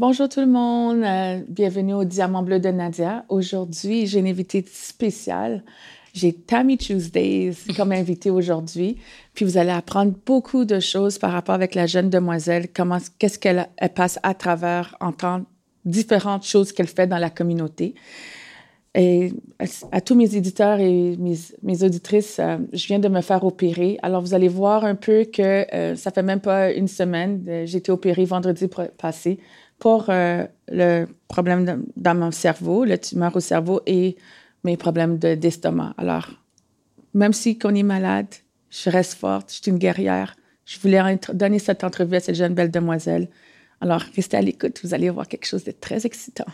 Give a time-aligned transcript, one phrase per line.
[0.00, 1.02] bonjour tout le monde.
[1.04, 3.26] Euh, bienvenue au Diamant Bleu de Nadia.
[3.28, 5.62] Aujourd'hui, j'ai une invitée spéciale.
[6.14, 8.96] J'ai Tammy Tuesdays comme invitée aujourd'hui.
[9.34, 12.68] Puis vous allez apprendre beaucoup de choses par rapport avec la jeune demoiselle,
[13.18, 15.44] qu'est-ce qu'elle passe à travers, entendre
[15.84, 17.94] différentes choses qu'elle fait dans la communauté.
[18.94, 19.34] Et
[19.92, 23.98] à tous mes éditeurs et mes, auditrices, euh, je viens de me faire opérer.
[24.02, 27.44] Alors, vous allez voir un peu que euh, ça fait même pas une semaine.
[27.66, 28.66] J'ai été opérée vendredi
[28.98, 29.38] passé
[29.80, 34.16] pour le problème dans mon cerveau, le tumeur au cerveau et
[34.62, 35.94] mes problèmes d'estomac.
[35.98, 36.28] Alors,
[37.14, 38.28] même si on est malade,
[38.70, 40.36] je reste forte, je suis une guerrière.
[40.64, 43.28] Je voulais donner cette entrevue à cette jeune belle demoiselle.
[43.80, 46.46] Alors, restez à l'écoute, vous allez voir quelque chose de très excitant.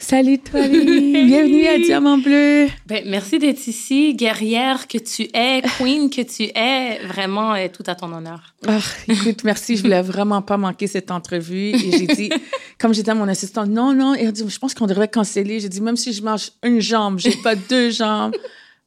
[0.00, 2.68] Salut toi, Bienvenue à Diamant Bleu.
[2.86, 7.04] Ben, merci d'être ici, guerrière que tu es, queen que tu es.
[7.04, 8.54] Vraiment, euh, tout à ton honneur.
[8.66, 9.76] Ah, écoute, merci.
[9.76, 11.70] Je voulais vraiment pas manquer cette entrevue.
[11.74, 12.30] Et j'ai dit,
[12.78, 14.14] comme j'étais à mon assistant, non, non.
[14.14, 15.60] Et elle dit, je pense qu'on devrait canceller.
[15.60, 18.34] J'ai dit, même si je mange une jambe, j'ai pas deux jambes.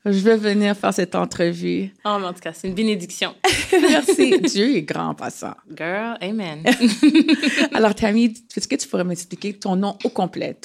[0.03, 1.94] Je vais venir faire cette entrevue.
[2.06, 3.36] Oh, mais en tout cas, c'est une bénédiction.
[3.72, 4.40] Merci.
[4.40, 5.53] Dieu est grand en passant.
[5.78, 6.64] Girl, amen.
[7.73, 10.58] Alors, Tammy, est-ce que tu pourrais m'expliquer ton nom au complet?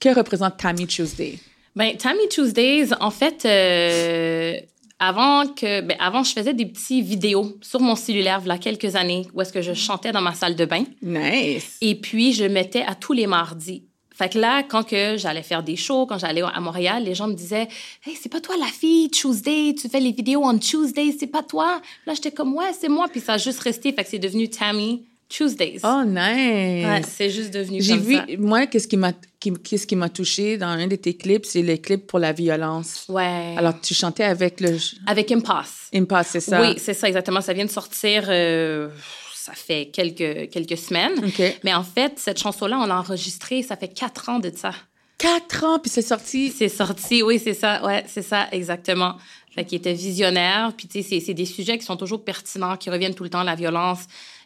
[0.00, 1.38] Que représente Tammy Tuesday?
[1.76, 4.58] Ben, Tammy Tuesdays, en fait, euh,
[4.98, 8.58] avant que, ben, avant, je faisais des petits vidéos sur mon cellulaire, il y a
[8.58, 10.84] quelques années, où est-ce que je chantais dans ma salle de bain.
[11.02, 11.78] Nice.
[11.80, 13.84] Et puis, je mettais à tous les mardis.
[14.14, 17.26] Fait que là, quand que j'allais faire des shows, quand j'allais à Montréal, les gens
[17.26, 17.66] me disaient
[18.06, 21.42] Hey, c'est pas toi la fille, Tuesday, tu fais les vidéos on Tuesday, c'est pas
[21.42, 21.82] toi.
[22.06, 23.08] Là, j'étais comme Ouais, c'est moi.
[23.10, 23.92] Puis ça a juste resté.
[23.92, 25.80] Fait que c'est devenu Tammy Tuesdays.
[25.82, 26.86] Oh, nice.
[26.86, 30.68] Ouais, c'est juste devenu J'ai vu, moi, qu'est-ce qui m'a qu'est-ce qui m'a touché dans
[30.68, 33.04] un de tes clips, c'est les clips pour la violence.
[33.08, 33.54] Ouais.
[33.58, 34.78] Alors, tu chantais avec le...
[35.06, 35.88] Avec Impasse.
[35.92, 36.60] Impasse, c'est ça?
[36.60, 37.40] Oui, c'est ça, exactement.
[37.40, 38.24] Ça vient de sortir...
[38.28, 38.88] Euh,
[39.34, 41.30] ça fait quelques, quelques semaines.
[41.64, 44.72] Mais en fait, cette chanson-là, on l'a enregistrée, ça fait quatre ans de ça.
[45.18, 46.50] Quatre ans, puis c'est sorti?
[46.50, 49.16] C'est sorti, oui, c'est ça, ouais, c'est ça, exactement.
[49.54, 52.88] Fait qu'il était visionnaire, puis tu sais, c'est des sujets qui sont toujours pertinents, qui
[52.88, 54.00] reviennent tout le temps, la violence,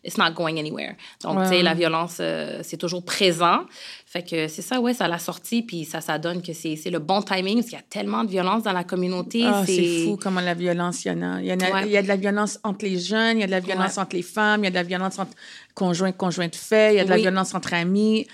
[0.04, 0.94] it's not going anywhere.
[1.22, 3.60] Donc, tu sais, la violence, euh, c'est toujours présent.
[4.06, 6.98] Fait que c'est ça, ouais, ça l'a sorti, puis ça, ça donne que c'est le
[6.98, 9.44] bon timing, parce qu'il y a tellement de violence dans la communauté.
[9.44, 11.40] Ah, c'est fou comment la violence, il y en a.
[11.40, 13.46] Il y, a, il y a de la violence entre les jeunes, il y a
[13.46, 15.32] de la violence entre les femmes, il y a de la violence entre
[15.74, 18.26] conjoints, conjoints de fait, il y a de la violence entre amis.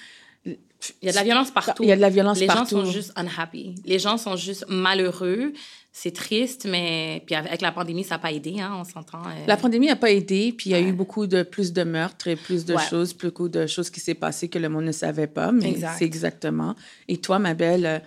[0.47, 1.83] Il y a de la violence partout.
[1.83, 2.77] Il y a de la violence les partout.
[2.77, 3.75] Les gens sont juste unhappy.
[3.87, 5.53] Les gens sont juste malheureux
[5.97, 9.21] c'est triste, mais puis avec la pandémie, ça n'a pas aidé, hein, on s'entend.
[9.21, 9.47] Euh.
[9.47, 12.27] La pandémie n'a pas aidé, puis il y a eu beaucoup de plus de meurtres
[12.27, 15.29] et plus de choses, beaucoup de choses qui s'est passées que le monde ne savait
[15.29, 16.75] pas, mais c'est exactement.
[17.07, 17.99] Et toi, ma belle, euh,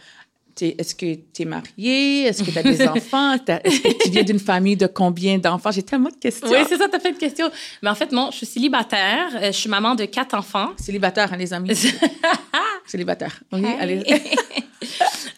[0.62, 2.24] est-ce que tu es mariée?
[2.24, 3.36] Est-ce que tu as des enfants?
[3.36, 5.72] Est-ce que tu viens d'une famille de combien d'enfants?
[5.72, 6.50] J'ai tellement de questions.
[6.50, 7.50] Oui, c'est ça, tu as fait de questions.
[7.82, 9.30] Mais en fait, non, je suis célibataire.
[9.36, 10.72] Euh, je suis maman de quatre enfants.
[10.78, 11.74] Célibataire, hein, les amis?
[12.86, 13.40] célibataire.
[13.54, 14.04] Oui, allez.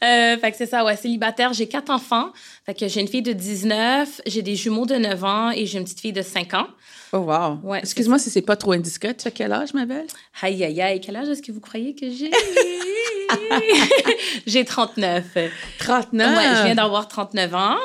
[0.04, 1.54] Euh, fait que c'est ça, ouais, célibataire.
[1.54, 2.32] J'ai quatre enfants.
[2.66, 5.78] Fait que j'ai une fille de 19, j'ai des jumeaux de 9 ans et j'ai
[5.78, 6.68] une petite fille de 5 ans.
[7.12, 7.60] Oh, wow.
[7.64, 9.16] Ouais, Excuse-moi si c'est pas trop indiscret.
[9.16, 10.06] Tu as quel âge, ma belle?
[10.42, 11.02] Aïe, aïe, aïe.
[11.02, 12.32] Quel âge est-ce que vous croyez que j'ai?
[14.46, 15.26] j'ai 39.
[15.80, 16.38] 39?
[16.38, 17.78] Ouais, je viens d'avoir 39 ans.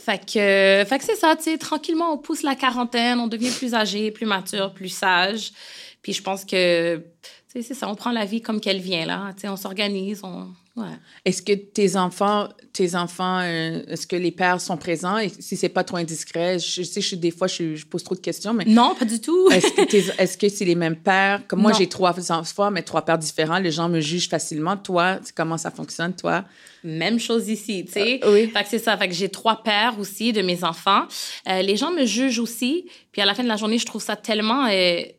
[0.00, 3.50] Fait que, fait que c'est ça, tu sais, tranquillement, on pousse la quarantaine, on devient
[3.50, 5.52] plus âgé, plus mature, plus sage.
[6.02, 7.02] Puis je pense que, tu
[7.48, 9.30] sais, c'est ça, on prend la vie comme qu'elle vient, là.
[9.34, 10.48] Tu sais, on s'organise, on
[11.24, 15.18] est-ce que tes enfants, tes enfants, euh, est-ce que les pères sont présents?
[15.18, 18.20] Et si c'est pas trop indiscret, je sais, je, des fois, je, pose trop de
[18.20, 18.64] questions, mais...
[18.64, 19.48] Non, pas du tout.
[19.52, 21.46] est-ce que c'est les mêmes pères?
[21.46, 23.58] Comme moi, j'ai trois enfants, mais trois pères différents.
[23.58, 24.76] Les gens me jugent facilement.
[24.76, 26.44] Toi, comment ça fonctionne, toi?
[26.82, 28.20] Même chose ici, tu sais.
[28.24, 28.50] Euh, oui.
[28.50, 28.96] Fait que c'est ça.
[28.96, 31.04] Fait que j'ai trois pères aussi de mes enfants.
[31.48, 32.86] Euh, les gens me jugent aussi.
[33.12, 34.66] Puis à la fin de la journée, je trouve ça tellement...
[34.66, 34.74] tu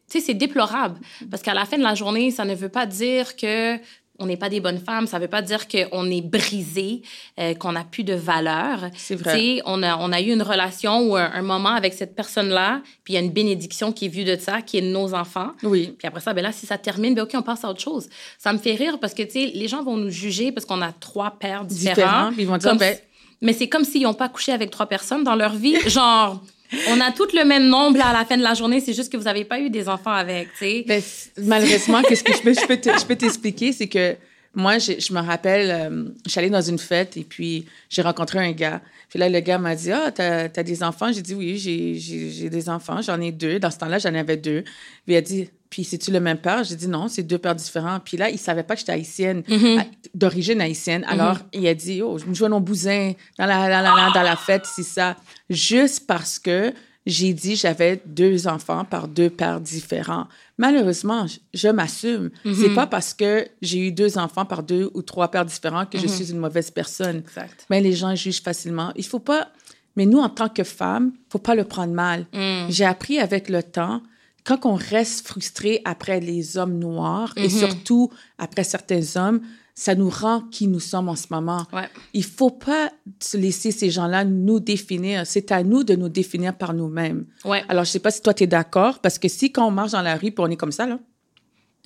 [0.08, 1.00] sais, c'est déplorable.
[1.32, 3.80] Parce qu'à la fin de la journée, ça ne veut pas dire que
[4.20, 7.02] on n'est pas des bonnes femmes, ça veut pas dire qu'on est brisé,
[7.40, 8.90] euh, qu'on n'a plus de valeur.
[8.96, 9.62] C'est vrai.
[9.66, 13.16] on a, on a eu une relation ou un, moment avec cette personne-là, puis il
[13.16, 15.52] y a une bénédiction qui est vue de ça, qui est de nos enfants.
[15.64, 15.94] Oui.
[15.98, 18.08] Puis après ça, ben là, si ça termine, ben OK, on passe à autre chose.
[18.38, 20.82] Ça me fait rire parce que, tu sais, les gens vont nous juger parce qu'on
[20.82, 22.32] a trois pères différents.
[22.38, 22.98] ils vont dire, ben
[23.42, 25.78] Mais c'est comme s'ils n'ont pas couché avec trois personnes dans leur vie.
[25.90, 26.42] Genre,
[26.90, 29.18] on a tous le même nombre à la fin de la journée, c'est juste que
[29.18, 30.86] vous n'avez pas eu des enfants avec, tu sais.
[30.88, 31.02] Ben,
[31.38, 34.16] malheureusement, qu'est-ce que je peux, je peux t'expliquer, c'est que
[34.56, 38.40] moi, je me rappelle, euh, je suis allée dans une fête et puis j'ai rencontré
[38.40, 38.82] un gars.
[39.10, 42.50] Puis là, le gars m'a dit Ah, t'as as des enfants J'ai dit Oui, j'ai
[42.50, 43.02] des enfants.
[43.02, 43.60] J'en ai deux.
[43.60, 44.64] Dans ce temps-là, j'en avais deux.
[45.06, 47.56] Puis il a dit Puis c'est-tu le même père J'ai dit Non, c'est deux pères
[47.56, 48.00] différents.
[48.00, 49.84] Puis là, il savait pas que j'étais haïtienne, mm-hmm.
[50.14, 51.02] d'origine haïtienne.
[51.02, 51.14] Mm-hmm.
[51.14, 54.24] Alors, il a dit Oh, je me joue mon bousin dans la, dans la, dans
[54.24, 55.18] la fête, c'est ça.
[55.50, 56.74] Juste parce que
[57.06, 60.28] j'ai dit j'avais deux enfants par deux pères différents.
[60.58, 62.32] Malheureusement, je, je m'assume.
[62.44, 65.98] C'est pas parce que j'ai eu deux enfants par deux ou trois pères différents que
[66.00, 67.18] je suis une mauvaise personne.
[67.18, 67.66] Exact.
[67.70, 68.92] Mais les gens jugent facilement.
[68.96, 69.50] Il faut pas.
[69.96, 72.26] Mais nous, en tant que femmes, faut pas le prendre mal.
[72.70, 74.02] J'ai appris avec le temps,
[74.44, 79.42] quand on reste frustré après les hommes noirs et surtout après certains hommes,
[79.76, 81.66] ça nous rend qui nous sommes en ce moment.
[81.74, 81.90] Ouais.
[82.14, 82.92] Il faut pas
[83.22, 85.28] se laisser ces gens-là nous définir.
[85.28, 87.26] C'est à nous de nous définir par nous-mêmes.
[87.44, 87.62] Ouais.
[87.68, 89.92] Alors, je sais pas si toi, tu es d'accord, parce que si quand on marche
[89.92, 90.98] dans la rue, puis on est comme ça, là,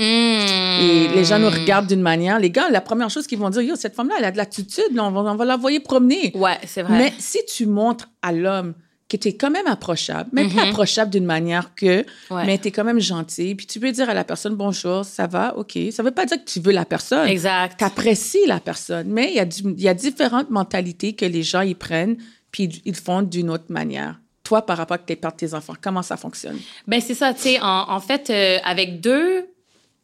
[0.02, 0.04] Mm.
[0.82, 3.62] et les gens nous regardent d'une manière, les gars, la première chose qu'ils vont dire,
[3.64, 6.32] yo, cette femme-là, elle a de l'attitude, on va, on va l'envoyer promener.
[6.36, 6.98] Ouais, c'est vrai.
[6.98, 8.76] Mais si tu montres à l'homme
[9.10, 12.06] que tu es quand même approchable, même pas approchable d'une manière que.
[12.30, 12.46] Ouais.
[12.46, 15.26] mais tu es quand même gentil, puis tu peux dire à la personne bonjour, ça
[15.28, 15.78] va, OK.
[15.92, 17.28] Ça veut pas dire que tu veux la personne.
[17.28, 17.76] Exact.
[17.80, 21.26] Tu apprécies la personne, mais il y, a du- il y a différentes mentalités que
[21.26, 22.18] les gens y prennent,
[22.52, 24.20] puis ils font d'une autre manière.
[24.44, 26.58] Toi, par rapport à tes pères de tes enfants, comment ça fonctionne?
[26.88, 29.46] Ben c'est ça, tu sais, en, en fait, euh, avec deux,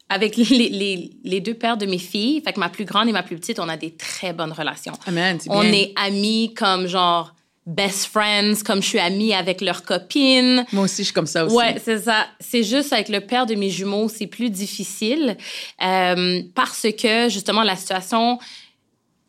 [0.10, 3.12] avec les, les, les deux pères de mes filles, fait que ma plus grande et
[3.12, 4.94] ma plus petite, on a des très bonnes relations.
[5.08, 7.34] Amen, On est amis comme genre
[7.66, 10.66] best friends, comme je suis amie avec leurs copines.
[10.72, 11.56] Moi aussi, je suis comme ça aussi.
[11.56, 12.28] Ouais, c'est ça.
[12.40, 15.36] C'est juste avec le père de mes jumeaux, c'est plus difficile
[15.84, 18.38] euh, parce que justement la situation,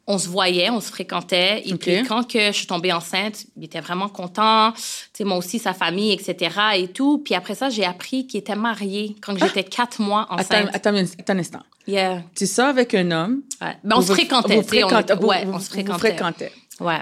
[0.09, 1.63] on se voyait, on se fréquentait.
[1.67, 4.73] Et puis quand que je suis tombée enceinte, il était vraiment content.
[4.73, 4.83] Tu
[5.15, 6.55] sais, moi aussi sa famille, etc.
[6.77, 7.19] et tout.
[7.25, 10.69] Puis après ça, j'ai appris qu'il était marié quand j'étais quatre mois enceinte.
[10.73, 11.63] attends, un- attends un instant.
[11.89, 12.23] Yeah.
[12.37, 13.43] Tu sors avec un homme.
[13.61, 13.77] Ouais.
[13.83, 14.57] Ben, on se fréquentait.
[14.61, 16.53] Vous on vous- ouais, vous- on se fréquentait.
[16.81, 17.01] Ouais.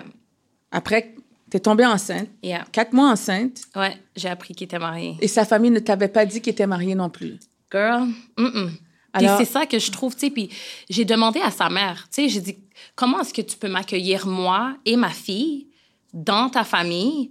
[0.70, 1.14] Après,
[1.54, 2.28] tu es tombée enceinte.
[2.42, 2.64] Yeah.
[2.72, 3.60] Quatre mois enceinte.
[3.76, 5.16] Ouais, j'ai appris qu'il était marié.
[5.20, 7.38] Et sa famille ne t'avait pas dit qu'il était marié non plus.
[7.70, 8.70] Girl, mm-mm.
[9.12, 10.50] Alors- Puis c'est ça que je trouve, tu sais, puis
[10.90, 12.56] j'ai demandé à sa mère, tu sais, j'ai dit,
[12.96, 15.68] comment est-ce que tu peux m'accueillir, moi et ma fille,
[16.12, 17.30] dans ta famille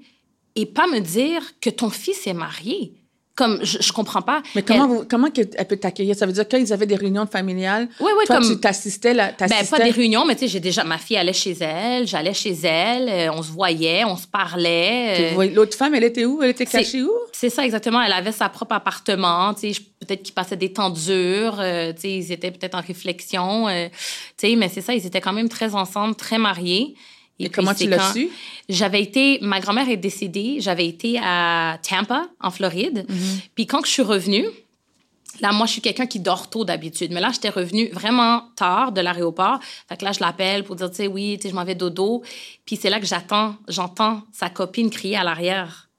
[0.56, 2.94] et pas me dire que ton fils est marié?
[3.36, 4.44] Comme, je, je comprends pas.
[4.54, 6.16] Mais comment, Elle- vous, comment elle peut t'accueillir?
[6.16, 7.88] Ça veut dire qu'ils avaient des réunions familiales.
[8.00, 9.32] Oui, oui, toi, comme- tu t'assistais là.
[9.40, 12.36] Ben, pas des réunions, mais tu sais, j'ai déjà, ma fille allait chez elle, j'allais
[12.36, 15.32] chez elle, euh, on se voyait, on se parlait.
[15.34, 16.44] Tu euh, L'autre femme, elle était où?
[16.44, 17.12] Elle était cachée où?
[17.32, 18.02] C'est ça, exactement.
[18.04, 19.54] Elle avait sa propre appartement.
[19.56, 21.58] Tu sais, peut-être qu'ils passaient des temps durs.
[21.60, 23.68] euh, tu sais, ils étaient peut-être en réflexion.
[23.68, 23.88] euh,
[24.38, 26.94] tu sais, mais c'est ça, ils étaient quand même très ensemble, très mariés.
[27.40, 28.30] Et puis, comment tu l'as su?
[28.70, 29.40] J'avais été...
[29.42, 30.58] Ma grand-mère est décédée.
[30.60, 33.06] J'avais été à Tampa, en Floride.
[33.10, 33.50] Mm-hmm.
[33.56, 34.46] Puis quand je suis revenue,
[35.42, 37.12] Là, moi, je suis quelqu'un qui dort tôt d'habitude.
[37.12, 39.60] Mais là, j'étais revenue vraiment tard de l'aéroport.
[39.90, 41.76] Fait que là, je l'appelle pour dire, tu sais, oui, tu sais, je m'en vais
[41.76, 42.24] dodo.
[42.66, 45.90] Puis c'est là que j'attends, j'entends sa copine crier à l'arrière.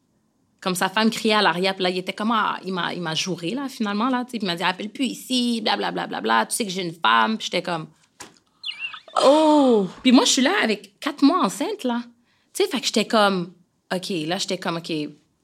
[0.60, 1.74] Comme sa femme criait à l'arrière.
[1.74, 4.24] Puis là, il était comme, ah, il m'a, il m'a jouré, là, finalement, là.
[4.24, 6.46] Tu sais, il m'a dit, appelle plus ici, blablabla, bla, bla, bla.
[6.46, 7.36] Tu sais que j'ai une femme.
[7.36, 7.88] Puis j'étais comme,
[9.22, 9.86] Oh!
[10.02, 12.02] puis moi, je suis là avec quatre mois enceinte, là.
[12.52, 13.52] Tu sais, fait que j'étais comme,
[13.94, 14.88] OK, là, j'étais comme, OK,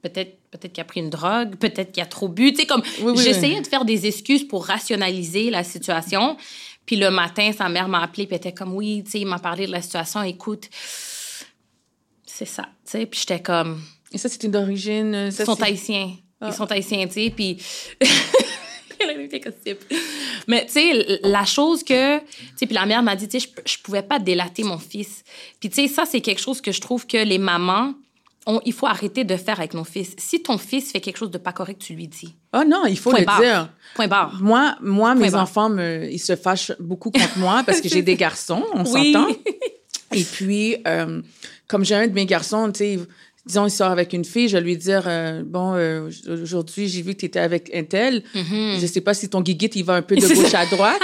[0.02, 2.50] peut-être peut-être qu'il a pris une drogue, peut-être qu'il a trop bu.
[2.52, 6.36] Tu sais, comme, Oui, oui, j'essayais de faire des excuses pour rationaliser la situation.
[6.86, 9.26] Puis le matin, sa mère m'a appelé, puis elle était comme, oui, tu sais, il
[9.26, 10.68] m'a parlé de la situation, écoute,
[12.26, 13.06] c'est ça, tu sais.
[13.06, 13.80] Puis j'étais comme,
[14.12, 15.14] Et ça, c'était d'origine.
[15.14, 16.16] euh, ils sont haïtiens.
[16.40, 16.48] Ah.
[16.48, 17.58] Ils sont haïtiens, tu sais, puis...
[19.70, 19.72] A.
[20.48, 22.18] Mais tu sais, la chose que...
[22.18, 22.24] Tu
[22.56, 25.22] sais, puis la mère m'a dit, tu sais, je, je pouvais pas délater mon fils.
[25.60, 27.94] Puis tu sais, ça, c'est quelque chose que je trouve que les mamans,
[28.46, 30.14] ont, il faut arrêter de faire avec nos fils.
[30.18, 32.34] Si ton fils fait quelque chose de pas correct, tu lui dis.
[32.54, 33.40] Oh non, il faut Point le barre.
[33.40, 33.68] dire.
[33.94, 34.38] Point barre.
[34.40, 35.42] Moi, moi mes barre.
[35.42, 39.12] enfants, me, ils se fâchent beaucoup contre moi parce que j'ai des garçons, on Oui.
[39.12, 39.28] s'entend.
[40.12, 41.20] Et puis, euh,
[41.68, 42.98] comme j'ai un de mes garçons, tu sais,
[43.46, 46.10] disons, il sort avec une fille, je vais lui dire, euh, bon, euh,
[46.42, 48.22] aujourd'hui, j'ai vu que tu étais avec un tel.
[48.34, 51.00] Je sais pas si ton guiguite, il va un peu de gauche à droite.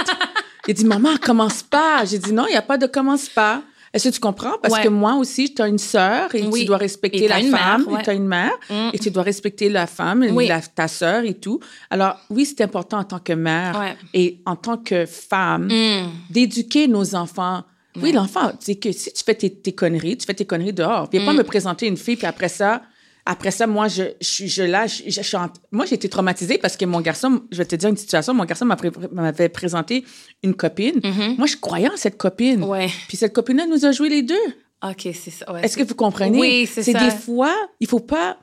[0.67, 2.03] Il dit, maman, commence pas.
[2.05, 3.63] J'ai dit, non, il n'y a pas de commence pas.
[3.93, 4.57] Est-ce que tu comprends?
[4.61, 4.83] Parce Ouais.
[4.83, 6.59] que moi aussi, tu as une sœur et Oui.
[6.59, 7.85] tu dois respecter Et la une mère, femme.
[7.87, 8.01] ouais.
[8.01, 8.51] Et tu as une mère.
[8.69, 8.89] Mm.
[8.93, 10.45] Et tu dois respecter la femme, Oui.
[10.47, 11.61] la- ta sœur et tout.
[11.89, 13.95] Alors, oui, c'est important en tant que mère Ouais.
[14.13, 16.09] et en tant que femme Mm.
[16.29, 17.63] d'éduquer nos enfants.
[18.03, 21.09] Oui, l'enfant, c'est que si tu fais tes, tes conneries, tu fais tes conneries dehors.
[21.11, 21.37] Viens pas Mm.
[21.37, 22.81] me présenter une fille, puis après ça,
[23.25, 27.41] après ça, moi, je, je, je en- moi, j'ai été traumatisée parce que mon garçon,
[27.51, 28.65] je vais te dire une situation, mon garçon
[29.11, 30.05] m'avait présenté
[30.43, 31.01] une copine.
[31.37, 32.61] Moi, je croyais en cette copine.
[32.61, 32.67] Mm-hmm.
[32.69, 32.89] Ouais.
[33.07, 34.35] Puis cette copine-là nous a joué les deux.
[34.83, 35.51] OK, c'est ça.
[35.51, 35.61] ouais.
[35.65, 36.39] Est-ce que vous comprenez?
[36.39, 36.99] Oui, c'est ça.
[37.03, 38.37] des fois, il faut pas.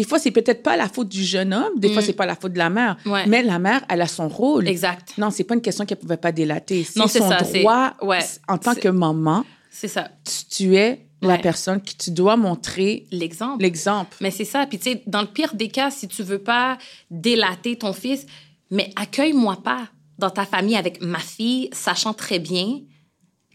[0.00, 2.34] Des fois, c'est peut-être pas la faute du jeune homme, des fois, c'est pas la
[2.34, 2.96] faute de la mère.
[3.04, 3.10] Mm.
[3.10, 3.26] Ouais.
[3.26, 4.66] Mais la mère, elle a son rôle.
[4.66, 5.12] Exact.
[5.18, 6.86] Non, c'est pas une question qu'elle pouvait pas délater.
[6.96, 8.20] Non, c'est son ça, c'est- droit ouais.
[8.48, 9.44] en tant que maman.
[9.70, 10.08] C'est ça.
[10.24, 13.60] Tu, tu es la personne qui tu dois montrer L'exemple.
[13.62, 14.16] l'exemple.
[14.22, 14.64] Mais c'est ça.
[14.66, 16.78] Puis, tu sais, dans le pire des cas, si tu veux pas
[17.10, 18.24] délater ton fils,
[18.70, 19.82] mais accueille-moi pas
[20.18, 22.80] dans ta famille avec ma fille, sachant très bien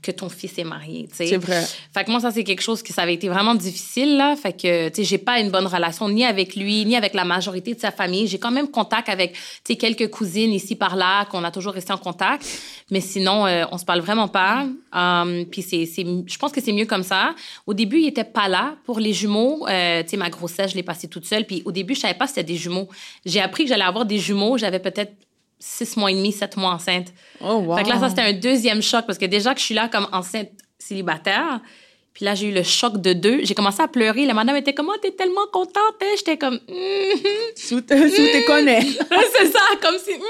[0.06, 1.28] que ton fils est marié, tu sais.
[1.28, 1.64] C'est vrai.
[1.94, 4.36] Fait que moi, ça, c'est quelque chose qui ça avait été vraiment difficile, là.
[4.36, 7.26] Fait que, tu sais, j'ai pas une bonne relation ni avec lui, ni avec la
[7.26, 8.28] majorité de sa famille.
[8.28, 11.74] J'ai quand même contact avec, tu sais, quelques cousines ici par là, qu'on a toujours
[11.74, 12.46] resté en contact.
[12.92, 14.66] Mais sinon, euh, on se parle vraiment pas.
[14.94, 17.34] Um, puis c'est, c'est, je pense que c'est mieux comme ça.
[17.66, 19.68] Au début, il était pas là pour les jumeaux.
[19.68, 21.46] Euh, tu sais, ma grossesse, je l'ai passée toute seule.
[21.46, 22.88] Puis au début, je savais pas si c'était des jumeaux.
[23.26, 24.58] J'ai appris que j'allais avoir des jumeaux.
[24.58, 25.14] J'avais peut-être
[25.60, 27.14] six mois et demi, sept mois enceinte.
[27.42, 27.78] Oh, wow.
[27.78, 29.88] Fait que là, ça, c'était un deuxième choc parce que déjà que je suis là
[29.90, 31.60] comme enceinte célibataire,
[32.14, 33.40] puis là, j'ai eu le choc de deux.
[33.44, 34.26] J'ai commencé à pleurer.
[34.26, 35.96] La madame était comme, oh, t'es tellement contente.
[36.02, 36.14] hein?
[36.18, 37.20] J'étais comme, Mhm.
[37.58, 38.82] Sous, te- sous connais.
[39.38, 40.14] c'est ça, comme si.
[40.14, 40.22] Mm.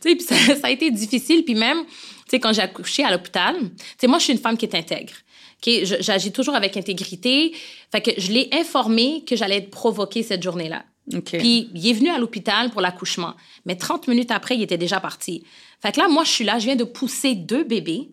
[0.00, 1.44] Tu sais, puis ça, ça a été difficile.
[1.44, 1.92] Puis même, tu
[2.30, 3.66] sais, quand j'ai accouché à l'hôpital, tu
[4.00, 5.12] sais, moi, je suis une femme qui est intègre.
[5.60, 5.72] OK?
[5.84, 7.52] Je- J'agis toujours avec intégrité.
[7.90, 10.84] Fait que je l'ai informé que j'allais être provoquée cette journée-là.
[11.14, 11.38] OK.
[11.38, 13.34] Puis il est venu à l'hôpital pour l'accouchement.
[13.64, 15.44] Mais 30 minutes après, il était déjà parti.
[15.80, 18.10] Fait que là, moi, je suis là, je viens de pousser deux bébés.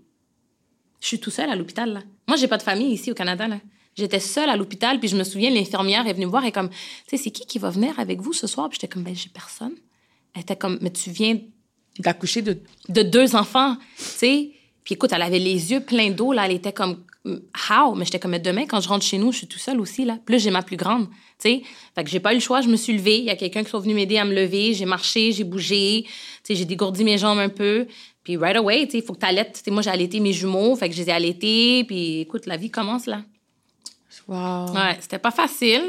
[1.02, 2.02] Je suis tout seul à l'hôpital, là.
[2.28, 3.60] Moi, j'ai pas de famille ici au Canada, là.
[3.96, 6.70] J'étais seule à l'hôpital, puis je me souviens, l'infirmière est venue me voir et comme,
[6.70, 6.75] tu
[7.08, 8.68] sais, c'est qui qui va venir avec vous ce soir?
[8.70, 9.74] Puis j'étais comme, ben, j'ai personne.
[10.34, 11.40] Elle était comme, mais tu viens
[12.00, 12.60] D'accoucher de.
[12.90, 14.52] de deux enfants, tu sais.
[14.84, 16.46] Puis écoute, elle avait les yeux pleins d'eau, là.
[16.46, 17.04] Elle était comme,
[17.70, 17.96] how?
[17.96, 20.05] Mais j'étais comme, mais demain, quand je rentre chez nous, je suis tout seule aussi,
[20.05, 20.17] là.
[20.25, 21.62] Plus j'ai ma plus grande, tu sais.
[21.96, 23.17] Fait que j'ai pas eu le choix, je me suis levée.
[23.17, 24.74] Il y a quelqu'un qui est venu m'aider à me lever.
[24.74, 26.13] J'ai marché, j'ai bougé, tu
[26.44, 27.88] sais, j'ai dégourdi mes jambes un peu.
[28.24, 29.53] Puis right away, tu sais, il faut que t'allaites.
[29.53, 31.84] Tu sais, moi, j'ai allaité mes jumeaux, fait que je les ai allaités.
[31.86, 33.24] Puis écoute, la vie commence, là.
[34.27, 34.72] Wow.
[34.74, 35.84] Ouais, c'était pas facile,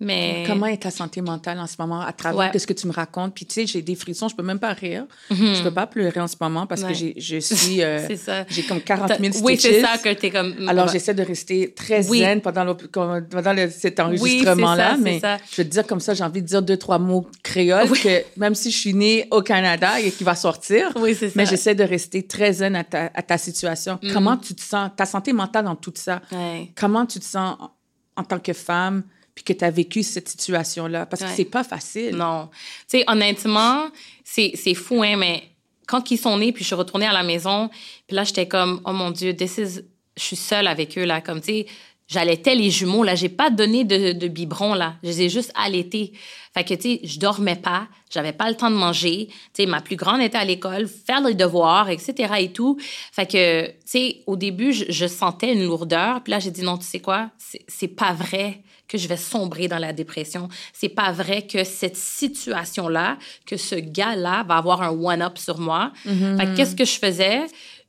[0.00, 0.44] mais...
[0.46, 2.58] Comment est ta santé mentale en ce moment à travers Ouais.
[2.58, 3.34] ce que tu me racontes?
[3.34, 5.06] Puis tu sais, j'ai des frissons, je peux même pas rire.
[5.30, 6.82] Je peux pas pleurer en ce moment parce.
[6.82, 6.88] Ouais.
[6.88, 8.44] que j'ai, je suis, euh, C'est ça.
[8.48, 9.42] j'ai comme 40 000 T'as- stitches.
[9.44, 10.68] Oui, c'est ça que t'es comme...
[10.68, 10.92] Alors, Ouais.
[10.92, 12.18] j'essaie de rester très Oui.
[12.20, 15.36] zen pendant, le, pendant le- cet enregistrement-là, c'est ça, mais ça.
[15.50, 18.00] je vais te dire comme ça, j'ai envie de dire deux, trois mots créoles Oui.
[18.00, 21.34] que même si je suis née au Canada et qui va sortir, Oui, c'est ça.
[21.36, 23.98] mais j'essaie de rester très zen à ta, à ta situation.
[24.02, 24.12] Mm.
[24.12, 26.20] Comment tu te sens, ta santé mentale dans tout ça?
[26.32, 26.70] Ouais.
[26.76, 27.70] Comment tu te sens en,
[28.16, 29.02] en tant que femme?
[29.34, 31.06] Puis que tu as vécu cette situation-là?
[31.06, 32.16] Parce que c'est pas facile.
[32.16, 32.48] Non.
[32.88, 33.88] Tu sais, honnêtement,
[34.22, 35.42] c'est c'est fou, hein, mais
[35.86, 37.68] quand ils sont nés, puis je suis retournée à la maison,
[38.06, 39.80] puis là, j'étais comme, oh mon Dieu, this is...
[40.16, 41.66] je suis seule avec eux, là, comme, tu sais,
[42.06, 45.52] j'allaitais les jumeaux, là, j'ai pas donné de, de biberon, là, je les ai juste
[45.54, 46.12] allaités.
[46.52, 49.66] Fait que, tu sais, je dormais pas, j'avais pas le temps de manger, tu sais,
[49.66, 52.34] ma plus grande était à l'école, faire les devoirs, etc.
[52.38, 52.78] et tout.
[53.12, 56.62] Fait que, tu sais, au début, je, je sentais une lourdeur, puis là, j'ai dit,
[56.62, 57.30] non, tu sais quoi,
[57.66, 60.48] c'est pas vrai que je vais sombrer dans la dépression.
[60.72, 65.90] C'est pas vrai que cette situation-là, que ce gars-là va avoir un one-up sur moi.
[66.04, 67.46] Fait que qu'est-ce que je faisais?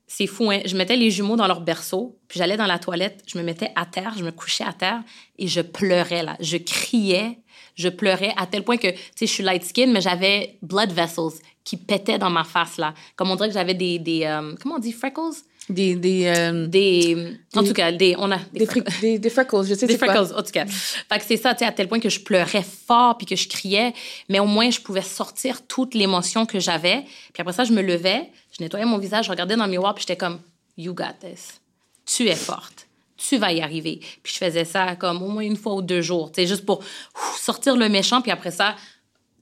[0.07, 0.59] C'est fou, hein?
[0.65, 3.71] Je mettais les jumeaux dans leur berceau, puis j'allais dans la toilette, je me mettais
[3.75, 5.01] à terre, je me couchais à terre
[5.37, 6.37] et je pleurais, là.
[6.39, 7.39] Je criais,
[7.75, 10.91] je pleurais à tel point que, tu sais, je suis light skin, mais j'avais blood
[10.91, 12.93] vessels qui pétaient dans ma face, là.
[13.15, 15.41] Comme on dirait que j'avais des, des euh, comment on dit, freckles?
[15.67, 18.67] Des, des, euh, Des, en Des- tout cas, des, on a des,
[19.01, 20.13] des, des freckles, je sais des quoi.
[20.13, 20.65] freckles, en tout cas.
[20.67, 23.35] Fait que c'est ça, tu sais, à tel point que je pleurais fort puis que
[23.35, 23.91] je criais,
[24.29, 27.01] mais au moins je pouvais sortir toute l'émotion que j'avais.
[27.33, 29.95] Puis après ça, je me levais, je nettoyais mon visage, je regardais dans le miroir
[29.95, 30.39] puis j'étais comme,
[30.77, 31.59] you got this.
[32.05, 32.85] Tu es forte.
[33.17, 33.99] Tu vas y arriver.
[34.21, 36.65] Puis je faisais ça comme au moins une fois ou deux jours, tu sais, juste
[36.65, 38.75] pour ouf, sortir le méchant puis après ça,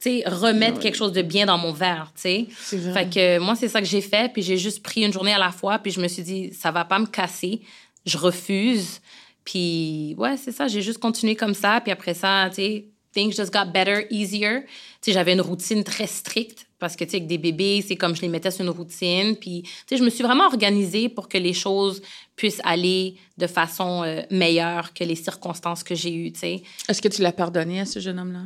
[0.03, 2.47] sais, remettre quelque chose de bien dans mon verre, tu sais.
[2.93, 4.31] Fait que moi, c'est ça que j'ai fait.
[4.31, 5.79] Puis j'ai juste pris une journée à la fois.
[5.79, 7.61] Puis je me suis dit, ça va pas me casser.
[8.05, 9.01] Je refuse.
[9.45, 10.67] Puis ouais, c'est ça.
[10.67, 11.81] J'ai juste continué comme ça.
[11.81, 14.61] Puis après ça, tu sais, things just got better, easier.
[14.63, 14.67] Tu
[15.01, 18.15] sais, j'avais une routine très stricte parce que, tu sais, avec des bébés, c'est comme
[18.15, 19.37] je les mettais sur une routine.
[19.37, 22.01] Puis, tu sais, je me suis vraiment organisée pour que les choses
[22.35, 26.63] puissent aller de façon euh, meilleure que les circonstances que j'ai eues, tu sais.
[26.89, 28.41] Est-ce que tu l'as pardonné à ce jeune homme-là?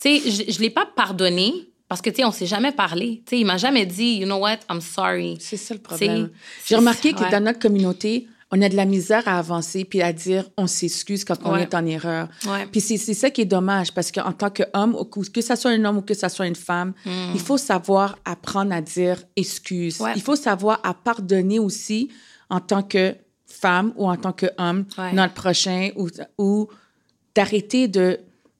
[0.00, 1.52] Tu sais, je, je l'ai pas pardonné
[1.88, 3.22] parce que, tu sais, on s'est jamais parlé.
[3.26, 5.36] Tu sais, il m'a jamais dit, you know what, I'm sorry.
[5.40, 6.30] C'est ça le problème.
[6.66, 7.30] J'ai remarqué que ouais.
[7.30, 11.24] dans notre communauté, on a de la misère à avancer puis à dire on s'excuse
[11.24, 11.62] quand on Ouais.
[11.62, 12.28] est en erreur.
[12.46, 12.66] Ouais.
[12.70, 14.96] Puis c'est ça qui est dommage parce qu'en tant qu'homme,
[15.32, 16.92] que ça soit un homme ou que ça soit une femme,
[17.34, 19.98] il faut savoir apprendre à dire excuse.
[20.14, 22.10] Il faut savoir à pardonner aussi
[22.50, 23.16] en tant que
[23.62, 25.14] femme ou en tant qu'homme Ouais.
[25.14, 26.68] dans le prochain ou, ou
[27.34, 28.18] d'arrêter de,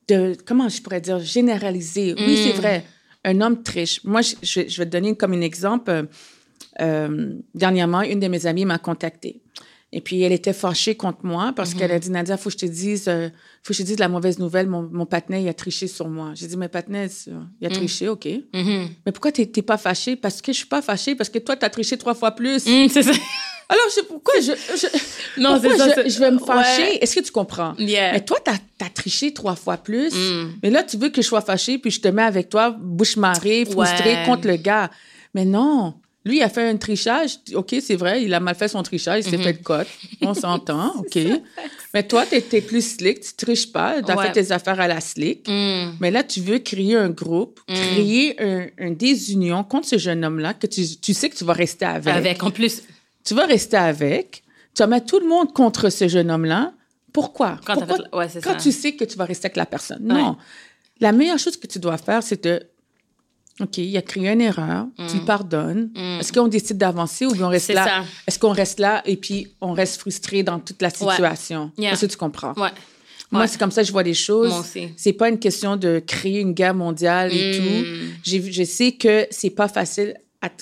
[0.08, 2.14] de, comment je pourrais dire, généraliser.
[2.16, 2.84] Oui, c'est vrai,
[3.24, 4.00] un homme triche.
[4.04, 5.90] Moi, je, je- je vais te donner comme un exemple.
[5.90, 6.02] Euh,
[6.80, 9.42] euh, dernièrement, une de mes amies m'a contactée.
[9.94, 12.64] Et puis, elle était fâchée contre moi parce qu'elle a dit, Nadia, faut que je
[12.64, 13.28] te dise, euh,
[13.62, 14.66] faut que je te dise la mauvaise nouvelle.
[14.66, 16.32] Mon, mon patinet, il a triché sur moi.
[16.34, 17.08] J'ai dit, mais patinet,
[17.60, 18.26] il a triché, OK.
[18.54, 18.88] Mhm.
[19.04, 20.16] Mais pourquoi t'es pas fâchée?
[20.16, 22.60] Parce que je suis pas fâchée, parce que toi, t'as triché trois fois plus.
[22.60, 23.10] C'est ça.
[23.68, 26.82] Alors, je, pourquoi je, je, Non, pourquoi ça, je, je vais me fâcher?
[26.82, 26.98] Ouais.
[27.02, 27.74] Est-ce que tu comprends?
[27.78, 28.12] Yeah.
[28.12, 30.12] Mais toi, t'as as triché trois fois plus.
[30.62, 33.16] Mais là, tu veux que je sois fâchée, puis je te mets avec toi, bouche
[33.16, 34.24] marée, frustrée Ouais.
[34.26, 34.90] contre le gars.
[35.34, 35.94] Mais non,
[36.24, 37.38] Lui, il a fait un trichage.
[37.54, 39.88] OK, c'est vrai, il a mal fait son trichage, il s'est fait de cote.
[40.20, 41.18] On s'entend, OK.
[41.94, 44.26] Mais toi, tu étais plus slick, tu triches pas, tu as Ouais.
[44.26, 45.48] fait tes affaires à la slick.
[45.48, 45.96] Mm.
[46.00, 50.54] Mais là, tu veux créer un groupe, créer un, un désunion contre ce jeune homme-là
[50.54, 52.14] que tu, tu sais que tu vas rester avec.
[52.14, 52.82] Avec, en plus,
[53.24, 54.42] Tu vas rester avec.
[54.74, 56.72] Tu vas mettre tout le monde contre ce jeune homme-là.
[57.12, 57.58] Pourquoi?
[57.66, 58.04] Quand t'as Pourquoi?
[58.10, 58.56] fait- ouais, c'est Quand ça.
[58.58, 60.02] tu sais que tu vas rester avec la personne?
[60.02, 60.36] Non.
[61.00, 62.62] La meilleure chose que tu dois faire, c'est de
[63.62, 65.90] OK, il a créé une erreur, tu le pardonnes.
[66.20, 67.72] Est-ce qu'on décide d'avancer ou bien on reste Mm.
[67.72, 68.04] C'est là?
[68.26, 71.70] Est-ce qu'on reste là et puis on reste frustré dans toute la situation?
[71.78, 71.92] Yeah.
[71.92, 72.52] Est-ce que tu comprends?
[72.56, 72.70] ouais.
[73.30, 73.46] Moi, Ouais.
[73.48, 74.52] c'est comme ça que je vois les choses.
[74.96, 77.62] C'est pas une question de créer une guerre mondiale et Mm.
[77.62, 77.86] tout.
[78.52, 80.14] Je sais que c'est pas facile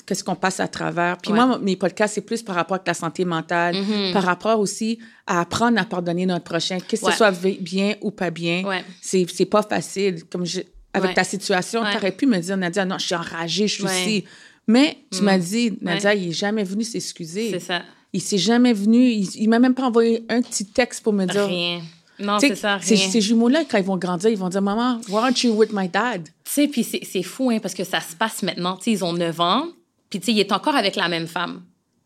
[0.05, 1.17] qu'est-ce qu'on passe à travers.
[1.17, 1.39] Puis Ouais.
[1.39, 1.47] Mm-hmm.
[1.47, 3.75] moi, mes podcasts, c'est plus par rapport à la santé mentale,
[4.13, 7.11] par rapport aussi à apprendre à pardonner notre prochain, que ce Ouais.
[7.13, 8.63] soit bien ou pas bien.
[8.63, 8.85] Ouais.
[9.01, 10.23] C'est c'est pas facile.
[10.31, 10.61] Comme je,
[10.93, 11.13] avec Ouais.
[11.15, 11.91] ta situation, Ouais.
[11.91, 13.83] tu aurais pu me dire, Nadia, non, je suis enragée, je suis.
[13.83, 13.87] Mm.
[13.87, 14.23] ici.
[14.67, 17.51] Mais tu m'as dit, Nadia, il est jamais venu s'excuser.
[17.51, 17.81] C'est ça.
[18.13, 21.25] Il s'est jamais venu, il, il m'a même pas envoyé un petit texte pour me
[21.25, 21.81] dire, Rien.
[22.19, 23.09] Non, c'est ça, Ces, rien.
[23.09, 25.87] ces jumeaux-là, quand ils vont grandir, ils vont dire Maman, why aren't you with my
[25.89, 26.25] dad?
[26.25, 28.77] Tu sais, puis c'est c'est fou, hein, parce que ça se passe maintenant.
[28.77, 29.67] Tu sais, ils ont 9 ans,
[30.09, 31.63] puis tu sais, il est encore avec la même femme.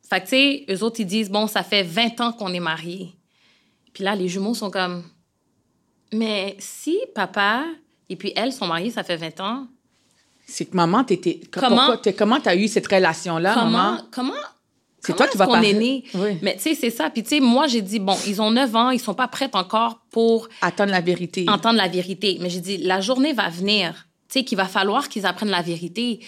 [0.08, 2.60] Fait que, tu sais, eux autres, ils disent, bon, ça fait 20 ans qu'on est
[2.62, 3.10] mariés.
[3.94, 5.04] Puis là, les jumeaux sont comme,
[6.14, 7.66] mais si papa
[8.10, 9.68] et puis elle sont mariés, ça fait 20 ans,
[10.48, 11.40] C'est que maman, t'étais.
[11.52, 13.98] Comment- t'es- comment t'as eu cette relation-là, comment, maman?
[14.12, 14.34] comment,
[15.00, 15.74] C'est comment toi qui vas parler.
[15.74, 16.04] né?
[16.14, 16.38] Oui.
[16.44, 17.10] Mais tu sais, c'est ça.
[17.10, 19.50] Puis tu sais, moi, j'ai dit, bon, ils ont 9 ans, ils sont pas prêts
[19.54, 21.46] encore pour Attendre la vérité.
[21.50, 22.38] entendre la vérité.
[22.42, 25.62] Mais j'ai dit, la journée va venir, tu sais, qu'il va falloir qu'ils apprennent la
[25.64, 26.20] vérité.
[26.22, 26.28] Tu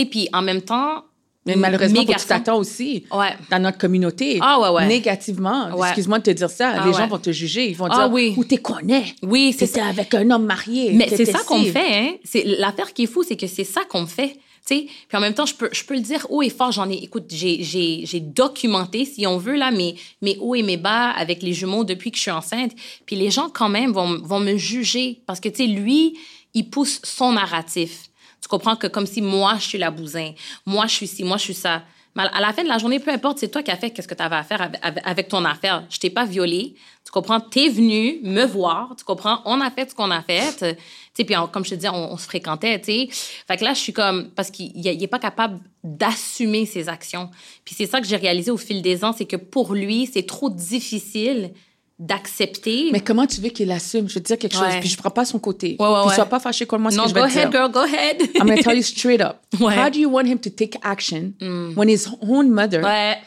[0.00, 1.04] sais, puis en même temps...
[1.48, 3.34] Mais malheureusement, mes faut que tu t'attends aussi Ouais.
[3.50, 4.38] dans notre communauté.
[4.40, 4.86] Ah, ouais, ouais.
[4.86, 5.70] Négativement.
[5.84, 6.74] Excuse-moi de te dire ça.
[6.76, 7.68] Ah, les gens vont te juger.
[7.70, 8.34] Ils vont Ah, dire oui.
[8.36, 9.04] Ou t'es connais?
[9.22, 9.86] Oui, c'est ça.
[9.86, 10.92] avec un homme marié.
[10.92, 12.12] Mais c'est ça qu'on fait, hein.
[12.24, 14.36] C'est l'affaire qui est fou, c'est que c'est ça qu'on fait.
[14.66, 16.72] Tu sais, puis en même temps, je peux, je peux le dire haut et fort.
[16.72, 21.10] J'en ai, écoute, j'ai documenté, si on veut, là, mes, mes hauts et mes bas
[21.10, 22.72] avec les jumeaux depuis que je suis enceinte.
[23.06, 26.18] Puis les gens, quand même, vont, vont me juger parce que, tu sais, lui,
[26.54, 28.07] il pousse son narratif.
[28.48, 30.32] Tu comprends que comme si moi, je suis la bousin.
[30.64, 31.82] Moi, je suis ci, moi, je suis ça.
[32.16, 34.14] À la fin de la journée, peu importe, c'est toi qui as fait qu'est-ce que
[34.14, 34.70] tu avais à faire
[35.04, 35.84] avec- ton affaire.
[35.90, 36.74] Je t'ai pas violée.
[37.04, 37.40] Tu comprends?
[37.40, 38.94] T'es venu me voir.
[38.96, 39.42] Tu comprends?
[39.44, 40.76] On a fait ce qu'on a fait.
[41.14, 43.08] Tu puis comme je te dis, on, se fréquentait, tu sais.
[43.46, 44.30] Fait que là, je suis comme...
[44.30, 47.28] Parce qu'il il est pas capable d'assumer ses actions.
[47.66, 50.26] Puis c'est ça que j'ai réalisé au fil des ans, c'est que pour lui, c'est
[50.26, 51.52] trop difficile
[51.98, 52.90] d'accepter.
[52.92, 54.08] Mais comment tu veux qu'il assume?
[54.08, 54.80] Je te dire quelque chose, Ouais.
[54.80, 55.76] puis je prends pas son côté.
[55.80, 56.14] Ouais, ouais, Puis ouais.
[56.14, 57.60] sois pas fâché contre moi, ce non, que je go vais te ahead, dire.
[57.60, 58.22] girl, go ahead.
[58.36, 59.38] I'm going to tell you straight up.
[59.60, 59.74] Ouais.
[59.76, 61.32] How do you want him to take action
[61.74, 62.82] when his own mother,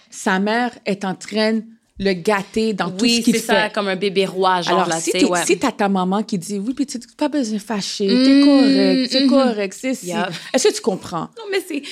[0.10, 1.64] sa mère, est en train de
[2.04, 3.74] le gâter dans tout ce Oui, qu'il c'est ça, fait?
[3.74, 5.46] comme un bébé roi, genre, Alors, là, si t'es- ouais.
[5.46, 9.10] si t'as ta maman qui dit oui, puis tu pas besoin de fâcher, t'es correct,
[9.12, 10.12] c'est correct, c'est si.
[10.54, 11.30] Est-ce que tu comprends?
[11.38, 11.84] Non, mais c'est...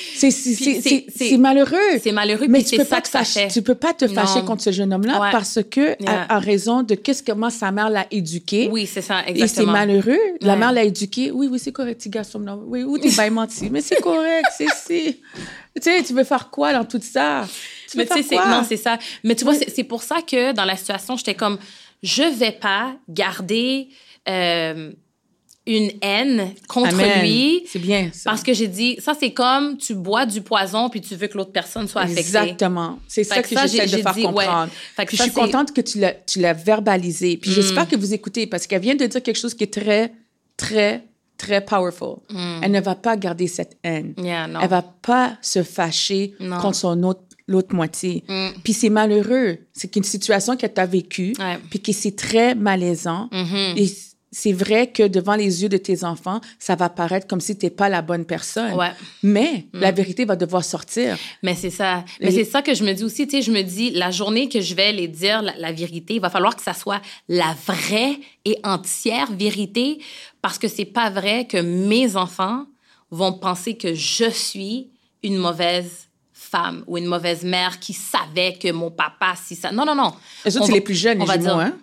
[1.16, 1.78] C'est malheureux.
[2.02, 3.48] c'est malheureux, Mais tu peux ça pas te fâcher, fait.
[3.50, 4.46] tu peux pas te fâcher Non.
[4.46, 5.30] contre ce jeune homme-là Ouais.
[5.32, 6.26] parce que Yeah.
[6.30, 8.70] à- raison de qu'est-ce que comment sa mère l'a éduqué.
[8.72, 9.74] Oui, c'est ça, Et c'est exactement.
[9.74, 10.18] malheureux.
[10.42, 11.30] La mère l'a éduqué.
[11.32, 12.40] Oui, oui, c'est correct, petit garçon.
[12.40, 12.58] là.
[12.66, 13.70] Oui, ou t'es bien menti.
[13.70, 15.18] Mais c'est correct, c'est si.
[15.76, 17.46] Tu sais, tu veux faire quoi dans tout ça?
[17.96, 18.98] Mais tu sais, non, c'est ça.
[19.24, 21.58] Mais tu vois, c'est c'est pour ça que dans la situation, j'étais comme,
[22.04, 23.90] je vais pas garder
[24.28, 24.92] euh,
[25.66, 27.22] une haine contre Amen.
[27.22, 27.64] lui.
[27.68, 28.32] C'est bien ça.
[28.32, 31.38] Parce que j'ai dit, ça, c'est comme tu bois du poison puis tu veux que
[31.38, 32.22] l'autre personne soit affectée.
[32.22, 33.00] Exactement.
[33.08, 34.24] C'est ça que, que j'essaie de faire ouais.
[34.46, 34.72] comprendre.
[34.96, 35.44] Fait que Puis ça, je suis Mm.
[35.46, 36.00] contente que tu
[36.42, 37.38] l'as, verbalisé.
[37.38, 40.12] Puis j'espère que vous écoutez parce qu'elle vient de dire quelque chose qui est très,
[40.58, 41.04] très,
[41.38, 42.18] très powerful.
[42.64, 44.14] Elle ne va pas garder cette haine.
[44.18, 44.26] Mm.
[44.26, 44.50] Yeah.
[44.62, 46.60] Elle va pas se fâcher Non.
[46.60, 48.24] contre son autre l'autre moitié.
[48.28, 48.50] Mm.
[48.64, 49.58] Puis c'est malheureux.
[49.74, 51.56] C'est une situation que tu as vécue, Ouais.
[51.56, 51.60] Mm-hmm.
[51.70, 53.30] puis que c'est très malaisant.
[53.76, 53.88] Et
[54.32, 57.66] c'est vrai que devant les yeux de tes enfants, ça va paraître comme si tu
[57.66, 58.74] n'es pas la bonne personne.
[58.74, 58.92] Ouais.
[59.24, 61.18] Mais la vérité va devoir sortir.
[61.42, 62.06] Mais c'est ça.
[62.22, 64.48] Mais c'est ça que je me dis aussi, tu sais, je me dis, la journée
[64.48, 67.56] que je vais les dire la, la vérité, il va falloir que ça soit la
[67.66, 70.00] vraie et entière vérité,
[70.44, 72.66] parce que c'est pas vrai que mes enfants
[73.10, 74.90] vont penser que je suis
[75.24, 76.09] une mauvaise
[76.50, 79.72] femme ou une mauvaise mère qui savait que mon papa, si ça...
[79.72, 80.14] Non, non, non.
[80.46, 81.74] Les autres, On c'est les plus jeunes, on les va jumeaux, dire- hein?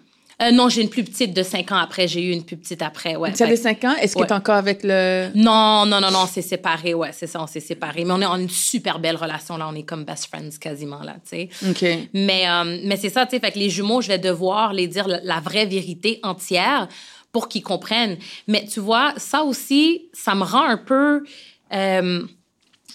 [0.43, 2.07] Euh, non, j'ai une plus petite de 5 ans après.
[2.07, 3.33] J'ai eu une plus petite après, ouais.
[3.33, 3.95] Tu que- 5 ans?
[3.99, 4.27] Est-ce que Ouais.
[4.27, 5.31] tu es encore avec le...
[5.35, 8.05] non, non, non, non, c'est séparé, ouais, c'est ça, on s'est séparés.
[8.05, 11.01] Mais on est en une super belle relation, là, on est comme best friends quasiment,
[11.03, 11.49] là, tu sais.
[11.71, 12.09] OK.
[12.13, 14.89] Mais, euh, mais c'est ça, tu sais, fait que les jumeaux, je vais devoir les
[14.89, 16.87] dire la, la vraie vérité entière
[17.33, 18.19] pour qu'ils comprennent.
[18.47, 21.25] Mais tu vois, ça aussi, ça me rend un peu...
[21.73, 22.23] euh,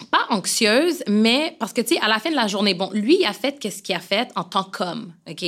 [0.04, 3.18] pas anxieuse, mais parce que, tu sais, à la fin de la journée, bon, lui,
[3.20, 5.44] il a fait qu'est-ce qu'il a fait en tant qu'homme, OK?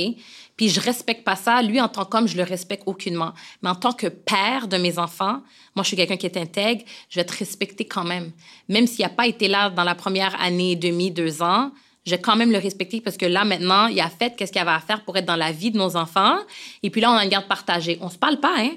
[0.57, 1.61] Puis je respecte pas ça.
[1.61, 3.33] Lui, en tant qu'homme, je le respecte aucunement.
[3.61, 5.41] Mais en tant que père de mes enfants,
[5.75, 8.31] moi, je suis quelqu'un qui est intègre, je vais te respecter quand même.
[8.69, 11.71] Même s'il n'a pas été là dans la première année et demie, deux ans,
[12.05, 14.61] je vais quand même le respecter parce que là, maintenant, il a fait qu'est-ce qu'il
[14.61, 16.37] avait à faire pour être dans la vie de nos enfants.
[16.83, 17.97] Et puis là, on a une garde partagée.
[17.99, 18.71] On se parle pas, hein?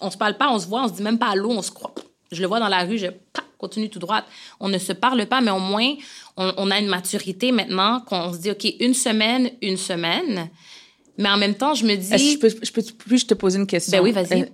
[0.00, 1.72] On se parle pas, on se voit, on se dit même pas allô, on se
[1.72, 1.92] croit.
[2.30, 3.06] Je le vois dans la rue, je
[3.58, 4.22] continue tout droit.
[4.60, 5.94] On ne se parle pas, mais au moins,
[6.36, 10.48] on, a une maturité maintenant qu'on se dit, OK, une semaine, une semaine.
[11.18, 12.14] Mais en même temps, je me dis.
[12.14, 13.98] Est-ce que je peux, je peux plus te poser une question?
[13.98, 14.42] Ben oui, vas-y.
[14.42, 14.46] Euh,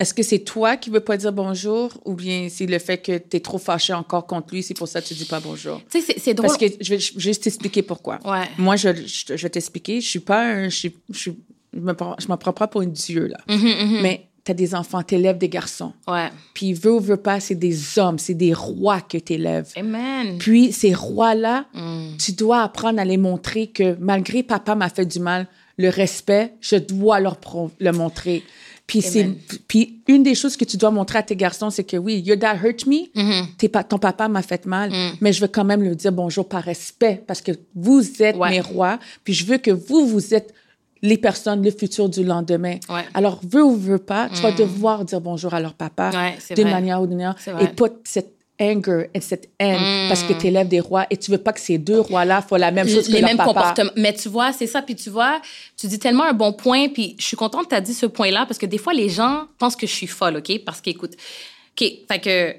[0.00, 3.18] est-ce que c'est toi qui veux pas dire bonjour ou bien c'est le fait que
[3.18, 5.80] tu es trop fâché encore contre lui, c'est pour ça que tu dis pas bonjour?
[5.90, 6.48] Tu sais, c'est drôle.
[6.48, 8.18] Parce que je vais juste t'expliquer pourquoi.
[8.24, 8.48] Ouais.
[8.56, 10.00] Moi, je, je, vais t'expliquer.
[10.00, 10.68] Je suis pas un.
[10.70, 11.30] Je, je,
[11.74, 13.36] je me, je me prends pas pour une dieu, là.
[13.46, 14.00] Mm-hmm, mm-hmm.
[14.00, 15.92] Mais tu as des enfants, tu élèves des garçons.
[16.08, 16.28] Ouais.
[16.54, 19.68] Puis, veut ou veut pas, c'est des hommes, c'est des rois que tu élèves.
[19.76, 20.38] Amen.
[20.38, 22.16] Puis, ces rois-là, Mm.
[22.18, 26.54] tu dois apprendre à les montrer que malgré papa m'a fait du mal, le respect,
[26.60, 27.38] je dois leur
[27.80, 28.42] le montrer.
[28.86, 29.28] Puis, c'est,
[29.68, 32.36] puis une des choses que tu dois montrer à tes garçons, c'est que oui, your
[32.36, 33.84] dad hurt me, Mm-hmm.
[33.88, 35.16] Ton papa m'a fait mal, Mm.
[35.20, 38.50] mais je veux quand même lui dire bonjour par respect parce que vous êtes Ouais.
[38.50, 40.52] mes rois, puis je veux que vous, vous êtes
[41.02, 42.76] les personnes, le futur du lendemain.
[42.88, 43.04] Ouais.
[43.14, 46.70] Alors, veux ou veux pas, tu vas devoir dire bonjour à leur papa Ouais, d'une
[46.70, 50.68] manière ou d'une autre et pas cette anger et cette haine parce que tu élèves
[50.68, 53.12] des rois et tu veux pas que ces deux rois-là fassent la même chose que
[53.12, 53.52] les leur mêmes papa.
[53.54, 53.90] comportements.
[53.96, 54.82] Mais tu vois, c'est ça.
[54.82, 55.40] Puis tu vois,
[55.76, 56.88] tu dis tellement un bon point.
[56.88, 59.08] Puis je suis contente que tu as dit ce point-là parce que des fois, les
[59.08, 60.62] gens pensent que je suis folle, OK?
[60.64, 62.58] Parce qu'écoute, OK, fait que, tu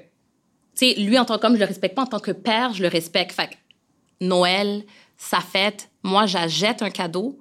[0.74, 2.02] sais, lui, en tant qu'homme, je le respecte pas.
[2.02, 3.32] En tant que père, je le respecte.
[3.32, 3.54] Fait que
[4.20, 4.82] Noël,
[5.16, 7.38] sa fête, moi, j'achète un cadeau,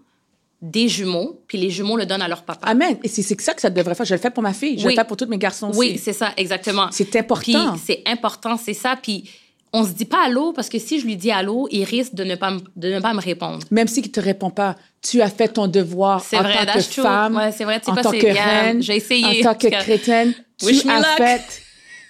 [0.62, 2.68] des jumeaux, puis les jumeaux le donnent à leur papa.
[2.68, 2.98] Amen.
[3.04, 4.06] Et c'est ça que ça devrait faire.
[4.06, 4.78] Je le fais pour ma fille.
[4.78, 4.94] Je Oui.
[4.96, 5.80] le fais pour tous mes garçons aussi.
[5.80, 6.88] Oui, c'est ça, exactement.
[6.92, 7.76] C'est important.
[7.84, 8.96] C'est important, c'est ça.
[9.02, 9.30] Puis
[9.74, 12.24] on se dit pas allô parce que si je lui dis allô, il risque de
[12.24, 13.66] ne pas, me- de ne pas me répondre.
[13.72, 16.92] Même s'il ne te répond pas, tu as fait ton devoir en vrai, tant que
[16.92, 17.02] true.
[17.02, 20.34] femme, Ouais, vrai, en tant que reine, j'ai essayé, en tant que chrétienne.
[20.62, 21.08] Wish tu as luck.
[21.18, 21.62] fait,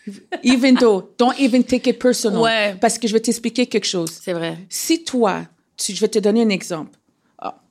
[0.44, 2.42] even though, don't even take it personal.
[2.42, 2.76] Ouais.
[2.82, 4.12] Parce que je vais t'expliquer quelque chose.
[4.22, 4.58] C'est vrai.
[4.70, 5.44] Si toi,
[5.78, 6.98] tu, je vais te donner un exemple.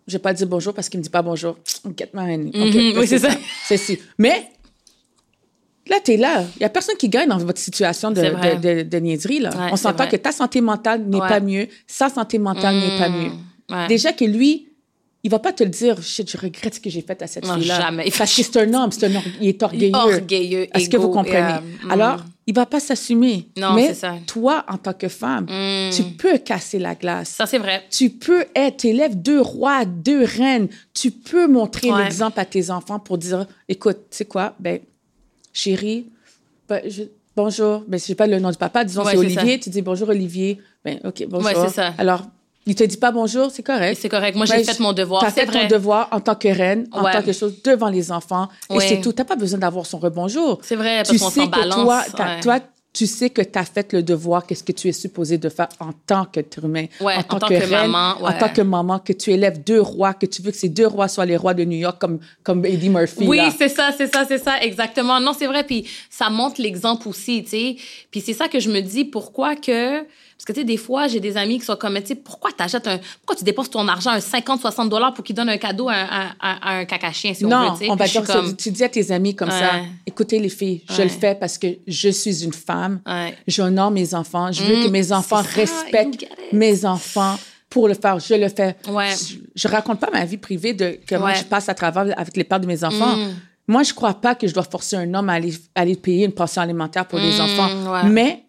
[0.07, 1.57] Je vais pas dire bonjour parce qu'il me dit pas bonjour.
[1.97, 2.49] Get my honey.
[2.49, 3.29] OK, Mhm, oui, c'est ça.
[3.67, 3.99] C'est si.
[4.19, 4.49] Mais
[5.89, 6.45] là, tu es là.
[6.57, 9.41] Il y a personne qui gagne dans votre situation de, de, de, de niaiserie.
[9.41, 9.51] Là.
[9.51, 11.29] Ouais, On s'entend que ta santé mentale n'est Ouais.
[11.29, 13.31] pas mieux, sa santé mentale n'est pas mieux.
[13.71, 13.87] Ouais.
[13.87, 14.69] Déjà que lui,
[15.23, 17.47] il va pas te le dire, shit, je regrette ce que j'ai fait à cette
[17.47, 17.81] Non, fille-là.
[17.81, 18.11] jamais.
[18.17, 19.95] Parce que c'est un homme, c'est un or- il est orgueilleux.
[19.95, 21.39] Orgueilleux, Est-ce que vous comprenez?
[21.39, 21.91] yeah, mm.
[21.91, 23.47] Alors, il va pas s'assumer.
[23.59, 24.15] Non, Mais c'est ça.
[24.27, 25.91] toi, en tant que femme, Mm.
[25.95, 27.29] tu peux casser la glace.
[27.31, 27.85] Ça, c'est vrai.
[27.91, 30.69] Tu peux être, tu élèves deux rois, deux reines.
[30.95, 32.03] Tu peux montrer Ouais.
[32.05, 34.81] l'exemple à tes enfants pour dire, écoute, tu sais quoi, ben,
[35.53, 36.07] chérie,
[36.69, 37.03] ben, je-
[37.37, 39.71] bonjour, ben, je sais pas le nom du papa, disons Ouais, c'est c'est Olivier, tu
[39.71, 41.47] dis bonjour Olivier, ben, ok, bonjour.
[41.47, 41.95] Ouais, c'est ça.
[41.99, 42.23] Alors,
[42.67, 43.99] il te dit pas bonjour, c'est correct.
[44.01, 44.37] C'est correct.
[44.37, 45.23] Moi, j'ai Ouais, fait mon devoir.
[45.23, 45.63] T'as fait vrai.
[45.63, 47.13] ton devoir en tant que reine, en Ouais.
[47.13, 49.13] tant que chose, devant les enfants, et c'est tout.
[49.13, 50.59] T'as pas besoin d'avoir son rebonjour.
[50.63, 52.11] C'est vrai, parce qu'on s'en que balance.
[52.13, 52.59] toi, toi,
[52.93, 55.69] tu sais que tu as fait le devoir, qu'est-ce que tu es supposé de faire
[55.79, 58.49] en tant qu'être humain, Ouais, en en tant, tant que, que reine, maman, en tant
[58.49, 61.25] que maman, que tu élèves deux rois, que tu veux que ces deux rois soient
[61.25, 63.29] les rois de New York comme, comme Eddie Murphy.
[63.29, 65.21] Oui, c'est ça, c'est ça, c'est ça, exactement.
[65.21, 65.63] Non, c'est vrai.
[65.63, 67.77] Puis ça montre l'exemple aussi, tu sais.
[68.11, 70.05] Puis c'est ça que je me dis, pourquoi que...
[70.41, 72.51] Parce que, tu sais, des fois, j'ai des amis qui sont comme, tu sais, pourquoi
[72.51, 72.97] t'achètes un...
[72.97, 75.93] Pourquoi tu dépenses ton argent, un 50, 60 dollars pour qu'ils donnent un cadeau à,
[75.97, 77.91] un- à- à un cacachien, si on Non, veut, tu sais?
[77.91, 78.57] on va dire comme...
[78.57, 79.73] Tu dis à tes amis comme ça,
[80.07, 81.05] écoutez les filles, je Ouais.
[81.05, 83.37] le fais parce que je suis une femme, Ouais.
[83.47, 88.19] j'honore mes enfants, je veux Mm, que mes enfants respectent mes enfants pour le faire,
[88.19, 88.77] je le fais.
[88.89, 89.11] Ouais.
[89.15, 92.45] Je, je raconte pas ma vie privée de comment je passe à travers avec les
[92.45, 93.15] pères de mes enfants.
[93.15, 93.35] Mm.
[93.69, 96.25] Moi, je crois pas que je dois forcer un homme à aller, à aller payer
[96.25, 98.05] une pension alimentaire pour les Mm, enfants.
[98.09, 98.45] Mais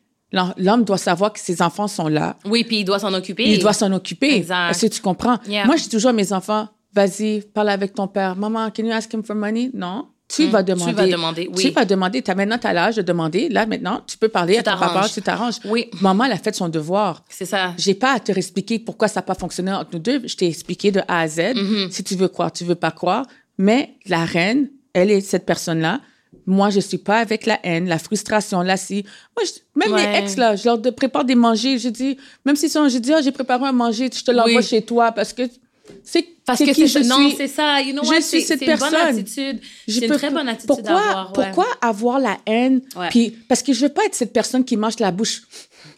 [0.57, 2.37] l'homme doit savoir que ses enfants sont là.
[2.45, 3.43] Oui, puis il doit s'en occuper.
[3.45, 4.35] Il doit s'en occuper.
[4.35, 4.71] Exact.
[4.71, 5.37] Est-ce que tu comprends?
[5.47, 5.65] Yeah.
[5.65, 8.35] Moi, je dis toujours à mes enfants, vas-y, parle avec ton père.
[8.35, 9.71] Maman, can you ask him for money?
[9.73, 10.07] Non.
[10.33, 10.93] Tu vas demander.
[10.93, 10.95] Mm.
[10.95, 11.63] vas demander, oui.
[11.63, 12.23] Tu vas demander.
[12.25, 13.49] As, maintenant, tu as l'âge de demander.
[13.49, 15.55] Là, maintenant, tu peux parler à ton papa, tu t'arranges.
[15.65, 15.89] Oui.
[15.99, 17.23] Maman, elle a fait son devoir.
[17.29, 17.73] C'est ça.
[17.77, 20.21] J'ai pas à te expliquer pourquoi ça n'a pas fonctionné entre nous deux.
[20.25, 21.39] Je t'ai expliqué de A à Z.
[21.39, 21.91] Mm-hmm.
[21.91, 23.25] Si tu veux croire, tu veux pas croire.
[23.57, 25.99] Mais la reine, elle est cette personne-là.
[26.45, 29.03] Moi, je suis pas avec la haine, la frustration, là, si.
[29.37, 30.07] Moi, je- même Ouais.
[30.11, 31.77] mes ex, là, je leur de- prépare des manger.
[31.77, 34.55] Je dis, même si sont, je dis, ah, j'ai préparé un manger, je te l'envoie
[34.57, 34.63] Oui.
[34.63, 35.43] chez toi parce que
[36.03, 37.35] c'est Parce que qui je non, suis.
[37.37, 37.81] c'est ça.
[37.81, 38.21] You know Je what?
[38.21, 39.07] suis C'est cette c'est une bonne personne.
[39.19, 39.59] attitude.
[39.87, 41.27] C'est une très bonne attitude pourquoi, à avoir.
[41.27, 41.33] ouais.
[41.45, 42.81] Pourquoi avoir la haine?
[42.95, 43.09] Ouais.
[43.09, 45.43] Puis, parce que je veux pas être cette personne qui mange la bouche.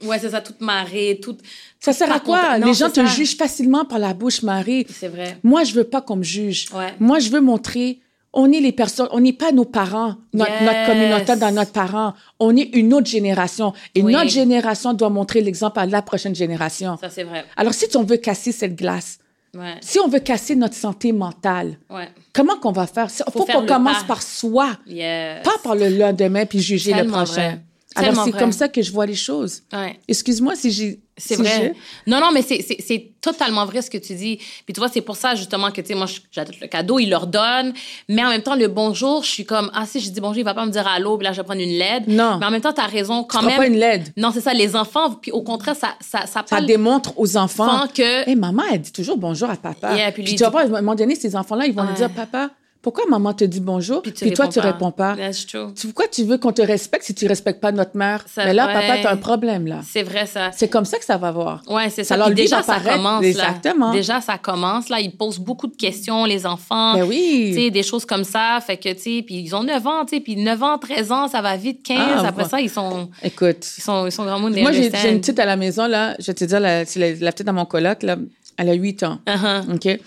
[0.03, 1.39] Ouais, c'est ça, toute marée, toute.
[1.79, 2.57] Ça sert à quoi?
[2.59, 3.05] Non, Les gens te ça.
[3.05, 4.85] jugent facilement par la bouche, Marie.
[4.89, 5.37] C'est vrai.
[5.43, 6.67] Moi, je veux pas qu'on me juge.
[6.73, 6.93] Ouais.
[6.99, 7.99] Moi, je veux montrer
[8.33, 12.13] on est les personnes, on n'est pas nos parents, notre, notre communauté dans notre parent.
[12.39, 13.73] On est une autre génération.
[13.95, 14.11] Et Oui.
[14.13, 16.97] notre génération doit montrer l'exemple à la prochaine génération.
[16.99, 17.45] Ça, c'est vrai.
[17.55, 19.19] Alors, si on veut casser cette glace,
[19.55, 19.75] Ouais.
[19.81, 22.09] si on veut casser notre santé mentale, Ouais.
[22.33, 23.07] comment qu'on va faire?
[23.27, 24.03] Il faut, qu'on le commence pas.
[24.07, 25.43] par soi, Yes.
[25.43, 27.33] pas par le lendemain puis juger le Tellement prochain.
[27.49, 27.59] vrai.
[27.95, 28.39] Alors, c'est vrai.
[28.39, 29.61] comme ça que je vois les choses.
[29.71, 29.99] Ouais.
[30.07, 30.99] Excuse-moi si j'ai...
[31.15, 31.75] C'est si vrai.
[32.07, 34.37] Non, non, mais c'est- totalement vrai ce que tu dis.
[34.65, 37.07] Puis tu vois, c'est pour ça justement que, tu sais, moi, j'adore le cadeau, il
[37.09, 37.71] leur donne.
[38.09, 40.43] Mais en même temps, le bonjour, je suis comme, ah, si je dis bonjour, il
[40.43, 42.07] va pas me dire allô, puis là, je vais prendre une LED.
[42.07, 42.39] Non.
[42.39, 43.57] Mais en même temps, tu as raison, quand Tu même.
[43.57, 44.11] pas une LED.
[44.17, 47.85] Non, c'est ça, les enfants, puis au contraire, ça, ça, ça, Ça démontre aux enfants
[47.93, 48.27] que.
[48.27, 49.95] Hey, maman, elle dit toujours bonjour à papa.
[49.95, 51.83] Yeah, puis puis lui, tu vas voir, à un moment donné, ces enfants-là, ils vont
[51.83, 51.95] lui Ouais.
[51.95, 52.49] dire, papa,
[52.83, 55.15] pourquoi maman te dit bonjour, puis, toi, tu réponds pas?
[55.15, 55.73] That's true.
[55.73, 58.25] Tu- Pourquoi tu veux qu'on te respecte si tu respectes pas notre mère?
[58.27, 58.73] Ça- Mais là, ouais.
[58.73, 59.79] papa, tu as un problème, là.
[59.89, 60.51] C'est vrai, ça.
[60.51, 61.61] C'est comme ça que ça va voir.
[61.69, 63.21] Ouais, c'est Ça Puis dit déjà, ça commence.
[63.23, 63.27] Là.
[63.29, 63.91] Exactement.
[63.93, 64.89] Déjà, ça commence.
[64.89, 66.93] Là, ils posent beaucoup de questions, les enfants.
[66.95, 67.53] Ben oui.
[67.55, 68.59] Tu sais, des choses comme ça.
[68.59, 71.11] Fait que, tu sais, puis ils ont 9 ans, tu sais, puis 9 ans, 13
[71.13, 71.97] ans, ça va vite, 15.
[72.17, 72.49] Ah, Après bon.
[72.49, 75.55] ça, ils sont, Écoute, ils sont, ils sont vraiment moi, j'ai une petite à la
[75.55, 76.15] maison, là.
[76.19, 78.17] Je vais te dire, la, la, la petite à mon coloc, là.
[78.57, 79.19] Elle a 8 ans.
[79.25, 79.73] Uh-huh.
[79.75, 79.99] OK?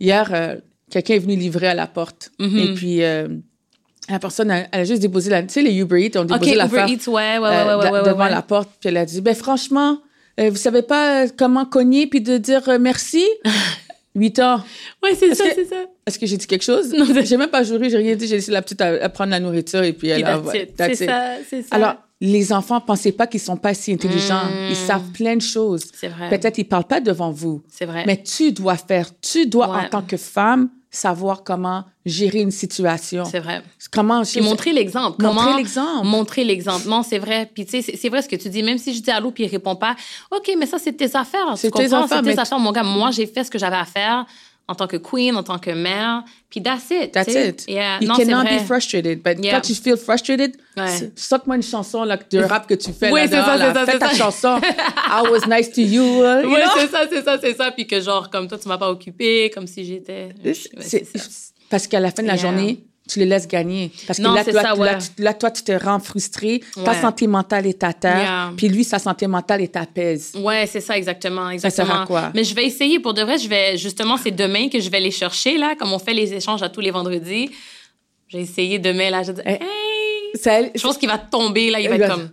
[0.00, 0.56] Hier, euh,
[0.90, 2.30] quelqu'un est venu livrer à la porte.
[2.38, 2.58] Mhm.
[2.58, 3.28] Et puis, euh,
[4.08, 5.42] la personne, elle, elle a juste déposé la...
[5.42, 7.84] Tu sais, les Uber Eats ont déposé Uber l'affaire Eats, ouais, ouais, ouais, euh, ouais,
[7.84, 8.70] ouais, ouais, devant la porte.
[8.80, 9.98] Puis elle a dit, ben franchement,
[10.40, 13.24] euh, vous savez pas euh, comment cogner puis de dire euh, merci?
[14.14, 14.62] 8 ans.
[15.02, 15.84] Ouais, c'est ça, c'est ça.
[16.06, 16.92] Est-ce que j'ai dit quelque chose?
[16.92, 18.26] Non, j'ai même pas juré, j'ai rien dit.
[18.26, 20.42] J'ai laissé la petite à, à prendre la nourriture et puis elle a...
[20.76, 21.68] C'est ça, c'est ça.
[21.76, 24.46] Alors, les enfants, pensez pas qu'ils sont pas si intelligents.
[24.46, 24.70] Mm.
[24.70, 25.84] Ils savent plein de choses.
[25.94, 26.30] c'est vrai.
[26.30, 27.62] Peut-être ils parlent pas devant vous.
[27.68, 28.04] C'est vrai.
[28.06, 29.84] Mais tu dois faire, tu dois Ouais.
[29.86, 33.24] en tant que femme savoir comment gérer une situation.
[33.24, 33.62] C'est vrai.
[33.92, 35.22] Comment Puis montrer l'exemple.
[35.22, 36.06] Montrer l'exemple.
[36.06, 36.88] Montrer l'exemple.
[36.88, 37.50] Non, c'est vrai.
[37.52, 38.62] Puis tu sais, c'est- vrai ce que tu dis.
[38.62, 39.94] Même si je dis allô puis il répond pas,
[40.30, 41.52] OK, mais ça, c'est tes affaires.
[41.56, 42.82] C'est tes affaires, C'est tes affaires, mon gars.
[42.82, 44.24] Moi, j'ai fait ce que j'avais à faire
[44.68, 46.22] en tant que queen, en tant que mère.
[46.50, 47.10] Puis that's it.
[47.12, 47.48] That's tu sais.
[47.48, 47.64] it.
[47.68, 47.98] Yeah.
[48.00, 49.22] You Non, cannot be frustrated.
[49.22, 49.54] But Yeah.
[49.54, 51.10] quand tu feel frustrated, Ouais.
[51.16, 53.10] saute-moi une chanson là, de rap que tu fais.
[53.10, 54.14] Oui, c'est ça, c'est ça, Fais ta ça.
[54.14, 54.60] chanson.
[54.62, 56.02] I was nice to you.
[56.22, 57.70] uh, Oui, c'est ça, c'est ça, c'est ça.
[57.72, 60.28] Puis que genre, comme toi, tu m'as pas occupé, comme si j'étais.
[60.80, 61.06] C'est-.
[61.70, 62.42] Parce qu'à la fin de la Yeah.
[62.42, 63.90] journée, tu les laisses gagner.
[64.06, 64.98] Parce que Non, là, toi, ça, là, ouais.
[64.98, 66.60] tu- là, toi, tu te rends frustré.
[66.84, 67.00] Ta Ouais.
[67.00, 68.18] santé mentale est à terre.
[68.20, 68.52] Yeah.
[68.56, 70.32] Puis lui, sa santé mentale est apaise.
[70.36, 71.50] Ouais, c'est ça, exactement.
[71.50, 72.02] exactement.
[72.02, 72.30] à quoi?
[72.34, 73.38] Mais je vais essayer pour de vrai.
[73.38, 76.32] Je vais, justement, c'est demain que je vais les chercher, là, comme on fait les
[76.34, 77.50] échanges à tous les vendredis.
[78.28, 79.22] J'ai essayé demain, là.
[79.22, 79.58] Je dis, Eh, hey!
[80.34, 81.80] Ça, Je pense qu'il va tomber, là.
[81.80, 82.28] Il va être comme,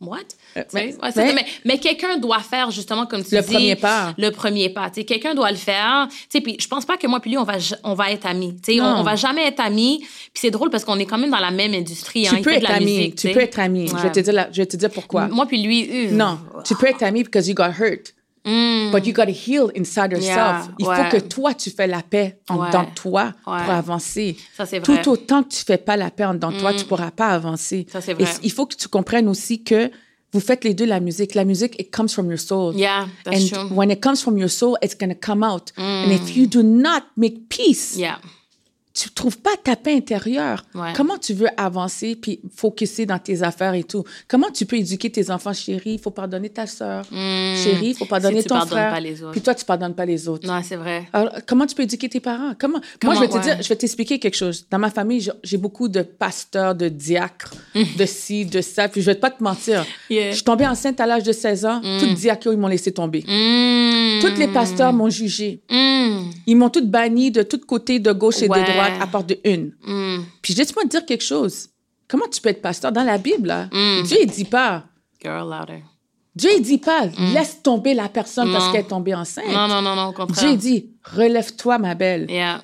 [0.00, 0.18] what?
[0.56, 3.52] Euh, mais- Ouais, c'est- mais- mais mais quelqu'un doit faire, justement, comme tu Le dis.
[3.52, 4.14] premier pas.
[4.18, 4.90] Le premier pas.
[4.90, 6.08] Tu quelqu'un doit le faire.
[6.28, 8.56] Tu puis je pense pas que moi puis lui, on va, on va être amis.
[8.62, 9.98] Tu on, on va jamais être amis.
[10.00, 12.26] Puis c'est drôle parce qu'on est quand même dans la même industrie.
[12.26, 12.32] hein.
[12.36, 12.84] tu peux de être la ami.
[12.96, 13.88] musique, tu peux être ami.
[13.88, 15.28] Je, vais te dire la- je vais te dire pourquoi.
[15.28, 18.14] Moi puis lui, euh, Non, tu peux être ami because you got hurt.
[18.44, 20.26] hmm, But you got to heal inside yourself.
[20.26, 20.96] Yeah, Il ouais.
[20.96, 22.68] faut que toi, tu fais la paix en Ouais.
[22.68, 24.36] dedans de toi pour avancer.
[24.56, 25.00] Ça, c'est vrai.
[25.02, 27.28] Tout autant que tu fais pas la paix en dedans de toi, tu pourras pas
[27.28, 27.86] avancer.
[27.92, 28.24] Ça, Et vrai.
[28.42, 29.90] il faut que tu comprennes aussi que
[30.32, 31.34] vous faites les deux la musique.
[31.34, 32.72] La musique, it comes from your soul.
[32.74, 33.76] Yeah, that's And true.
[33.76, 35.72] when it comes from your soul, it's going to come out.
[35.76, 36.36] And if mm.
[36.36, 38.16] you do not make peace, Yeah.
[39.02, 40.64] Tu trouves pas ta paix intérieure.
[40.74, 40.92] Ouais.
[40.96, 44.04] Comment tu veux avancer puis focuser dans tes affaires et tout?
[44.28, 45.94] Comment tu peux éduquer tes enfants, chérie?
[45.94, 47.04] Il faut pardonner ta soeur.
[47.10, 48.42] Chérie, il faut pardonner Hmm.
[48.42, 48.90] tu ton pardonnes frère.
[48.92, 49.32] pas les autres.
[49.32, 50.46] Puis toi, tu pardonnes pas les autres.
[50.46, 51.08] Non, c'est vrai.
[51.12, 52.52] Alors, comment tu peux éduquer tes parents?
[52.58, 52.80] Comment?
[53.00, 54.66] Comment, Moi, je vais te dire, je vais t'expliquer quelque chose.
[54.70, 57.52] Dans ma famille, j'ai- beaucoup de pasteurs, de diacres,
[57.98, 58.88] de ci, de ça.
[58.88, 59.84] Puis je vais pas te mentir.
[60.08, 60.30] Yeah.
[60.30, 61.80] Je suis tombée enceinte à l'âge de 16 ans.
[61.80, 63.20] Tous les diacres, ils m'ont laissé tomber.
[63.26, 64.20] Mm.
[64.20, 65.60] Tous les pasteurs m'ont jugé.
[65.70, 66.30] Mm.
[66.46, 68.60] Ils m'ont toutes banni de tous côtés, de gauche et Ouais.
[68.60, 69.72] de droite, à part de une.
[69.86, 70.24] Mm.
[70.42, 71.68] Puis laisse-moi te dire quelque chose.
[72.08, 72.90] Comment tu peux être pasteur?
[72.92, 74.02] Dans la Bible, là, Mm.
[74.04, 74.84] Dieu, il dit pas.
[75.22, 75.82] Girl louder.
[76.34, 78.72] Dieu, il dit pas, laisse tomber la personne parce Mm.
[78.72, 79.44] Qu'elle est tombée enceinte.
[79.52, 80.44] Non, non, non, non, au contraire.
[80.44, 82.26] Dieu, il dit, relève-toi, ma belle.
[82.30, 82.62] Yeah.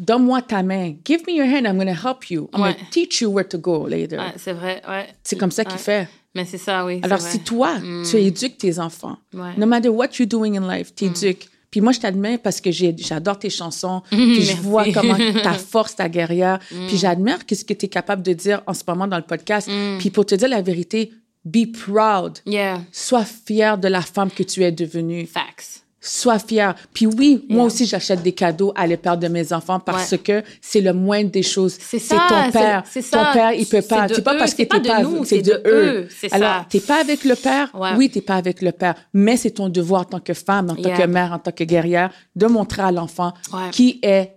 [0.00, 0.94] Donne-moi ta main.
[1.04, 1.66] Give me your hand.
[1.66, 2.48] I'm going to help you.
[2.52, 2.72] I'm Ouais.
[2.74, 4.18] going to teach you where to go later.
[4.18, 5.06] Ouais, c'est vrai, ouais.
[5.22, 5.78] C'est comme ça qu'il Ouais.
[5.78, 6.08] fait.
[6.34, 6.98] Mais c'est ça, oui.
[7.04, 7.30] Alors, vrai.
[7.30, 7.74] si toi,
[8.10, 11.48] tu éduques tes enfants, no matter what you're doing in life, tu éduques.
[11.74, 14.02] Puis moi, je t'admire parce que j'adore tes chansons.
[14.10, 14.62] Puis je Merci.
[14.62, 16.60] vois comment ta force, ta guerrière.
[16.68, 19.68] Puis j'admire ce que tu es capable de dire en ce moment dans le podcast.
[19.98, 21.10] Puis pour te dire la vérité,
[21.44, 22.38] be proud.
[22.46, 22.80] Yeah.
[22.92, 25.26] Sois fier de la femme que tu es devenue.
[25.26, 25.83] Facts.
[26.06, 26.74] Sois fier.
[26.92, 30.18] Puis oui, moi aussi, j'achète des cadeaux à les pères de mes enfants parce Ouais.
[30.18, 31.78] que c'est le moindre des choses.
[31.80, 32.82] C'est C'est ça, ton père.
[32.86, 33.30] c'est- c'est Ton ça.
[33.32, 34.06] père, il peut pas.
[34.08, 35.84] C'est pas eux, parce que c'est pas t'es de pas, nous, c'est de de eux.
[36.02, 36.66] eux, Alors, ça.
[36.68, 37.70] t'es pas avec le père.
[37.74, 37.90] Ouais.
[37.96, 40.74] Oui, t'es pas avec le père, mais c'est ton devoir en tant que femme, en
[40.76, 43.70] tant que mère, en tant que guerrière, de montrer à l'enfant Ouais.
[43.72, 44.32] qui est.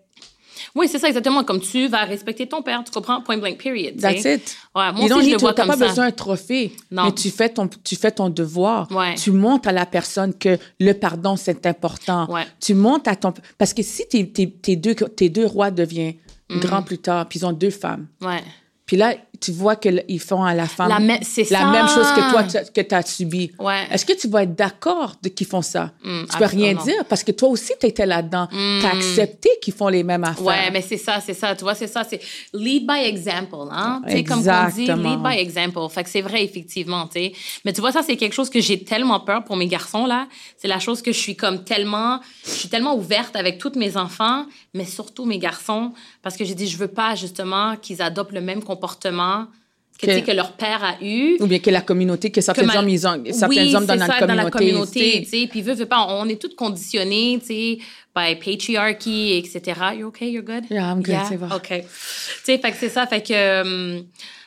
[0.76, 1.44] Oui, c'est ça, exactement.
[1.44, 3.22] Comme tu vas respecter ton père, tu comprends?
[3.22, 3.96] Point blank, period.
[3.96, 4.36] tu That's sais?
[4.36, 4.58] it.
[4.76, 7.06] Ouais, moi aussi, je le vois pas besoin d'un trophée, Non.
[7.06, 8.92] mais tu fais ton, tu fais ton devoir.
[8.92, 9.16] Ouais.
[9.16, 12.30] Tu montres à la personne que le pardon, c'est important.
[12.32, 12.46] Ouais.
[12.60, 13.34] Tu montres à ton...
[13.58, 16.16] Parce que si tes, tes, tes deux, tes deux rois deviennent
[16.50, 18.08] grand plus tard, puis ils ont deux femmes.
[18.22, 18.44] Ouais.
[18.86, 21.72] Puis là, tu vois qu'ils font à la femme La me- c'est la ça.
[21.72, 23.52] même chose que toi, tu- que tu as subi.
[23.60, 23.86] Ouais.
[23.92, 25.92] Est-ce que tu vas être d'accord qu'ils font ça?
[26.04, 28.48] Mm, tu peux rien dire parce que toi aussi, tu étais là-dedans.
[28.52, 30.44] Tu as accepté qu'ils font les mêmes affaires.
[30.46, 31.56] Ouais, mais c'est ça, c'est ça.
[31.56, 32.04] Tu vois, c'est ça.
[32.10, 32.20] C'est
[32.54, 34.02] lead by example, hein?
[34.08, 35.80] Tu sais, comme on dit, lead by example.
[35.90, 37.32] Fait que c'est vrai, effectivement, sais.
[37.66, 40.28] Mais tu vois, ça, c'est quelque chose que j'ai tellement peur pour mes garçons, là.
[40.58, 43.98] C'est la chose que je suis comme tellement, je suis tellement ouverte avec tous mes
[43.98, 48.32] enfants, mais surtout mes garçons, parce que j'ai dit, je veux pas, justement, qu'ils adoptent
[48.34, 49.27] le même comportement
[50.00, 51.38] que, Que- que leur père a eu.
[51.40, 53.98] Ou bien que la communauté, que certains à- hommes, ils ont, certains oui, hommes dans,
[53.98, 55.42] ça, la communauté, tu tu sais.
[55.42, 55.48] sais.
[55.48, 57.78] Puis, veut, veut pas, on est tous conditionnés, tu sais,
[58.16, 59.80] by patriarchy, etc.
[59.98, 60.30] You okay?
[60.32, 60.66] You're good?
[60.70, 61.48] Yeah, I'm good, c'est bon.
[61.48, 61.68] OK.
[61.70, 61.84] Tu
[62.44, 63.34] sais, fait que c'est ça, fait que...
[63.34, 64.02] euh,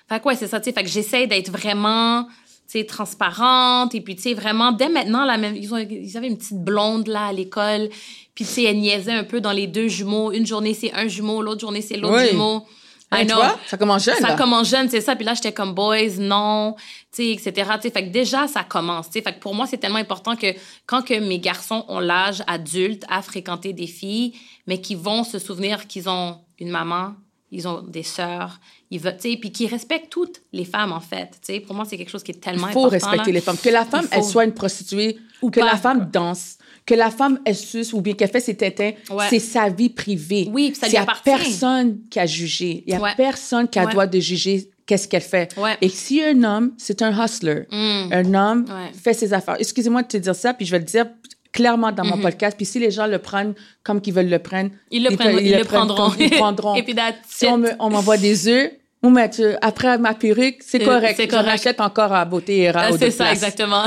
[0.08, 3.94] fait que ouais, c'est ça, tu sais, fait que j'essaie d'être vraiment, tu sais, transparente.
[3.94, 6.62] Et puis, tu sais, vraiment, dès maintenant, là, même, ils, ont, ils avaient une petite
[6.62, 7.88] blonde, là, à l'école.
[8.34, 10.30] Puis, tu sais, elle niaisait un peu dans les deux jumeaux.
[10.32, 12.28] Une journée, c'est un jumeau, l'autre journée, c'est l'autre Oui.
[12.30, 12.64] jumeau.
[13.12, 13.36] Hein, I tu know.
[13.36, 14.36] vois, ça commence jeune, Ça là.
[14.36, 15.16] commence jeune, c'est ça.
[15.16, 16.76] Puis là, j'étais comme boys, non,
[17.12, 17.52] tu sais, etc.
[17.74, 19.06] Tu sais, fait que déjà, ça commence.
[19.06, 20.46] Tu sais, fait que pour moi, c'est tellement important que
[20.86, 24.34] quand que mes garçons ont l'âge adulte à fréquenter des filles,
[24.68, 27.14] mais qui vont se souvenir qu'ils ont une maman,
[27.52, 28.60] ils ont des sœurs,
[28.92, 31.30] ils veulent, tu sais, puis qui respectent toutes les femmes, en fait.
[31.44, 33.08] Tu sais, pour moi, c'est quelque chose qui est tellement Il faut important.
[33.10, 33.38] respecter là.
[33.38, 33.56] les femmes.
[33.60, 35.66] Que la femme, elle soit une prostituée, Ou que pas.
[35.66, 36.58] la femme danse,
[36.90, 39.26] que la femme, elle suce ou bien qu'elle fait ses tétins, Ouais.
[39.30, 40.48] c'est sa vie privée.
[40.52, 41.22] Oui, ça lui Il y a appartient.
[41.24, 42.82] personne qui a jugé.
[42.86, 43.10] Il y a Ouais.
[43.16, 43.92] personne qui a Ouais.
[43.92, 45.56] droit de juger qu'est-ce qu'elle fait.
[45.56, 45.76] Ouais.
[45.80, 48.12] Et si un homme, c'est un hustler, Mm.
[48.12, 48.90] un homme Ouais.
[49.04, 49.56] fait ses affaires.
[49.60, 51.06] Excusez-moi de te dire ça, puis je vais le dire
[51.52, 52.22] clairement dans mon Mm-hmm.
[52.22, 52.56] podcast.
[52.56, 55.38] Puis si les gens le prennent comme qu'ils veulent le prendre, Ils le, ils prennent,
[55.40, 56.10] ils le prendront.
[56.10, 56.74] comme ils prendront.
[56.78, 56.94] Et puis,
[57.28, 58.70] si on me- m'envoie des œufs,
[59.02, 61.14] ou mais tu- après ma perruque, c'est Euh, correct.
[61.16, 61.46] c'est Je correct.
[61.48, 63.84] rachète encore à Beauté et Ah, aux c'est ça, exactement.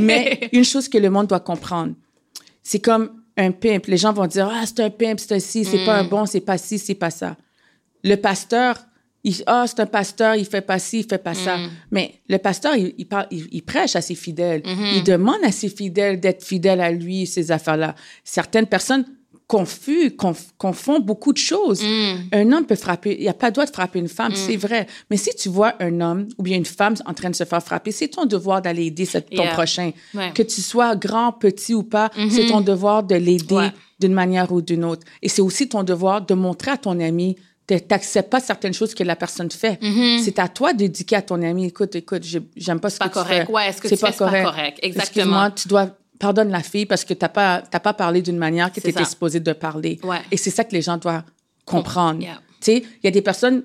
[0.00, 1.94] Mais une chose que le monde doit comprendre,
[2.62, 3.86] c'est comme un pimp.
[3.86, 5.86] Les gens vont dire ah c'est un pimp, c'est un ci, c'est Mm.
[5.86, 7.36] pas un bon, c'est pas ci, c'est pas ça.
[8.04, 8.76] Le pasteur,
[9.24, 11.56] il ah c'est un pasteur, il fait pas ci, il fait pas ça.
[11.56, 11.70] Mm.
[11.92, 14.60] Mais le pasteur, il, il, parle, il, il prêche à ses fidèles.
[14.62, 14.96] Mm-hmm.
[14.96, 17.94] Il demande à ses fidèles d'être fidèles à lui, ces affaires-là.
[18.24, 19.04] Certaines personnes
[19.56, 21.82] confus, conf- confondent beaucoup de choses.
[21.82, 22.14] Mm.
[22.32, 24.56] Un homme peut frapper, il n'y a pas le droit de frapper une femme, c'est
[24.56, 24.86] vrai.
[25.10, 27.62] Mais si tu vois un homme ou bien une femme en train de se faire
[27.62, 29.52] frapper, c'est ton devoir d'aller aider ton Yeah.
[29.52, 29.90] prochain.
[30.14, 30.28] Ouais.
[30.28, 30.32] Mm-hmm.
[30.32, 33.72] Que tu sois grand, petit ou pas, c'est ton devoir de l'aider Ouais.
[34.00, 35.04] d'une manière ou d'une autre.
[35.20, 37.36] Et c'est aussi ton devoir de montrer à ton ami
[37.66, 39.78] que tu n'acceptes pas certaines choses que la personne fait.
[40.24, 42.98] C'est à toi d'éduquer à ton ami, écoute, écoute, j'ai- j'aime pas ce Mm-hmm.
[42.98, 43.46] pas que tu correct.
[43.48, 43.52] fais.
[43.52, 44.78] Ouais, ce que tu fais, c'est pas correct.
[44.82, 45.02] Exactement.
[45.02, 45.86] Excuse-moi, tu dois
[46.22, 48.82] pardonne la fille parce que tu n'as pas, t'as pas parlé d'une manière que C'est
[48.82, 49.10] tu étais ça.
[49.10, 49.98] supposé de parler.
[50.04, 50.20] Ouais.
[50.30, 51.24] Et c'est ça que les gens doivent
[51.66, 52.20] comprendre.
[52.22, 52.40] Yeah.
[52.60, 53.64] Tu sais, il y a des personnes,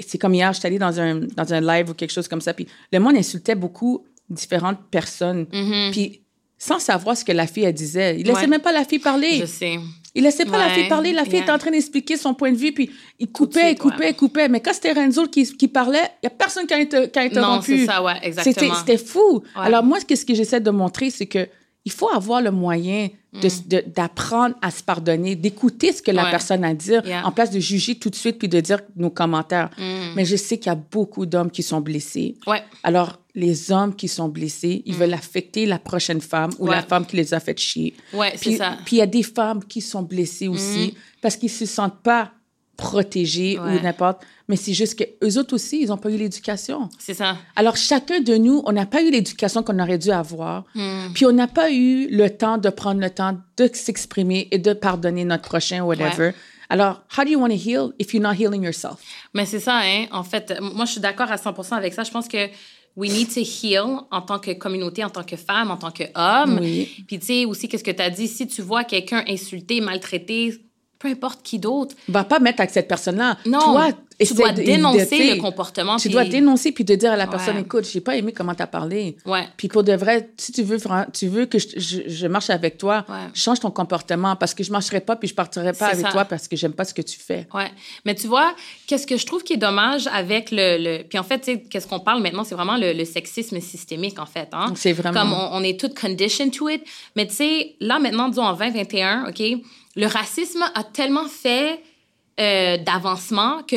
[0.00, 2.54] c'est comme hier, j'étais allée dans un, dans un live ou quelque chose comme ça,
[2.54, 5.44] puis le monde insultait beaucoup différentes personnes.
[5.92, 6.22] Puis
[6.56, 8.16] sans savoir ce que la fille, elle disait.
[8.18, 8.42] Il laissait Mm-hmm.
[8.42, 8.46] Ouais.
[8.46, 9.38] même pas la fille parler.
[9.40, 9.78] Je sais.
[10.14, 11.12] Il laissait pas la fille parler.
[11.12, 11.42] La fille yeah.
[11.42, 14.48] était en train d'expliquer son point de vue, puis il coupait, il coupait, il coupait.
[14.48, 17.18] Mais quand c'était Renzo qui, qui parlait, il y a personne qui a, été, qui
[17.18, 17.72] a interrompu.
[17.72, 18.74] Non, c'est ça, ouais, C'était, exactement.
[18.76, 19.42] c'était fou.
[19.56, 19.62] Ouais.
[19.66, 21.48] Alors moi, ce que, ce que j'essaie de montrer, c'est que
[21.84, 26.24] il faut avoir le moyen de- d'apprendre à se pardonner, d'écouter ce que la Mm.
[26.26, 26.30] Ouais.
[26.30, 27.26] personne a à dire, Yeah.
[27.26, 29.70] en place de juger tout de suite puis de dire nos commentaires.
[29.78, 30.14] Mm.
[30.14, 32.36] Mais je sais qu'il y a beaucoup d'hommes qui sont blessés.
[32.46, 32.62] Ouais.
[32.82, 36.68] Alors, les hommes qui sont blessés, ils veulent affecter la prochaine femme ou Mm.
[36.68, 36.76] Ouais.
[36.76, 37.94] la femme qui les a fait chier.
[38.12, 38.72] Ouais, c'est Puis, ça.
[38.72, 38.76] Mm.
[38.84, 42.32] puis il y a des femmes qui sont blessées aussi parce qu'ils se sentent pas
[42.76, 43.78] protégés Ouais.
[43.78, 44.22] ou n'importe.
[44.52, 46.90] Mais c'est juste que eux autres aussi, ils n'ont pas eu l'éducation.
[46.98, 47.38] C'est ça.
[47.56, 50.64] Alors, chacun de nous, on n'a pas eu l'éducation qu'on aurait dû avoir.
[50.74, 51.10] Hmm.
[51.14, 54.74] Puis, on n'a pas eu le temps de prendre le temps de s'exprimer et de
[54.74, 56.26] pardonner notre prochain, whatever.
[56.26, 56.34] Ouais.
[56.68, 58.98] Alors, how do you want to heal if you're not healing yourself?
[59.32, 60.04] Mais c'est ça, hein.
[60.10, 62.02] En fait, euh, moi, je suis d'accord à 100% avec ça.
[62.02, 62.48] Je pense que
[62.94, 66.58] we need to heal en tant que communauté, en tant que femme, en tant qu'homme.
[66.60, 66.90] Oui.
[67.06, 68.28] Puis, tu sais, aussi, qu'est-ce que tu as dit?
[68.28, 70.52] Si tu vois quelqu'un insulté, maltraité,
[71.02, 73.36] peu importe qui d'autre, Va pas mettre avec cette personne-là.
[73.44, 73.88] non, Toi,
[74.24, 75.96] tu essaie dois de- dénoncer de- le comportement.
[75.96, 77.62] Tu puis- dois dénoncer puis de dire à la personne, Ouais.
[77.62, 79.16] écoute, j'ai pas aimé comment tu as parlé.
[79.26, 79.44] Ouais.
[79.56, 80.78] Puis pour de vrai, si tu veux,
[81.12, 83.14] tu veux que je, je- je marche avec toi, Ouais.
[83.34, 86.12] change ton comportement parce que je marcherai pas puis je partirai pas avec ça.
[86.12, 87.46] toi parce que j'aime pas ce que tu fais.
[87.54, 87.70] Ouais.
[88.04, 88.54] Mais tu vois,
[88.86, 90.78] qu'est-ce que je trouve qui est dommage avec le.
[90.78, 91.02] le...
[91.04, 94.26] Puis en fait, tu qu'est-ce qu'on parle maintenant, c'est vraiment le, le sexisme systémique, en
[94.26, 94.48] fait.
[94.52, 94.72] Hein?
[94.76, 96.82] C'est vraiment- Comme on, on est toutes conditioned to it.
[97.16, 99.42] Mais tu sais, là, maintenant, disons en 2021, OK,
[99.96, 101.80] le racisme a tellement fait
[102.40, 103.76] euh, d'avancement que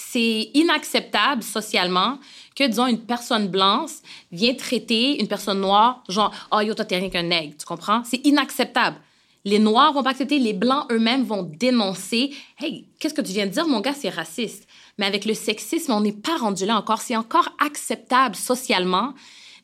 [0.00, 2.18] c'est inacceptable socialement
[2.56, 3.90] que, disons, une personne blanche
[4.32, 8.02] vient traiter une personne noire, genre, oh yo, toi, t'es rien qu'un nègre, tu comprends?
[8.04, 8.96] C'est inacceptable.
[9.44, 12.34] Les Noirs vont pas accepter, les Blancs eux-mêmes vont dénoncer.
[12.58, 14.66] Hey, qu'est-ce que tu viens de dire, mon gars, c'est raciste.
[14.98, 17.00] Mais avec le sexisme, on n'est pas rendu là encore.
[17.00, 19.14] C'est encore acceptable socialement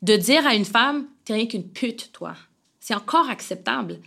[0.03, 2.35] de dire à une femme, t'es rien qu'une pute, toi.
[2.81, 3.99] C'est encore acceptable.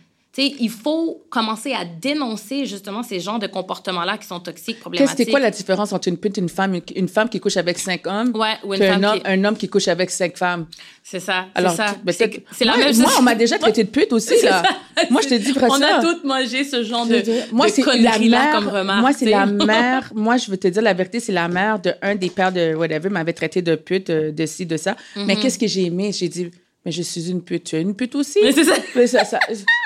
[0.46, 5.16] Il faut commencer à dénoncer justement ces genres de comportements-là qui sont toxiques, problématiques.
[5.26, 7.56] C'est quoi la différence entre une pute et une femme, une, une femme qui couche
[7.56, 9.88] avec cinq hommes, Ouais, ou une puis femme un, homme, qui- un homme qui couche
[9.88, 10.66] avec cinq femmes?
[11.02, 12.12] C'est ça, c'est Alors, ben,
[12.52, 13.16] C'est la moi, même Moi, chose.
[13.18, 14.62] on m'a déjà traité de pute aussi, là.
[15.10, 17.22] Moi, je te dis vrai On a toutes mangé ce genre de,
[17.52, 18.52] moi, de c'est la conneries-là mère.
[18.52, 19.00] comme remarque.
[19.00, 20.10] moi, c'est la mère.
[20.14, 22.74] Moi, je veux te dire la vérité, c'est la mère de un des pères de
[22.74, 24.96] whatever m'avait traité de pute, euh, de ci, de ça.
[25.16, 25.40] Mais Mhm.
[25.40, 26.12] qu'est-ce que j'ai aimé?
[26.12, 26.50] J'ai dit,
[26.84, 27.64] mais je suis une pute.
[27.64, 28.38] Tu es une pute aussi?
[28.42, 28.74] Mais c'est ça.
[28.96, 29.38] Mais ça- ça-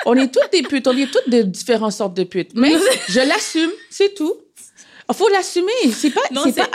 [0.05, 0.87] on est toutes des putes.
[0.87, 2.51] On est toutes de différentes sortes de putes.
[2.55, 2.71] Mais
[3.09, 4.33] je l'assume, c'est tout.
[5.09, 5.71] Il faut l'assumer.
[5.91, 6.69] C'est pas, Non, c'est pas,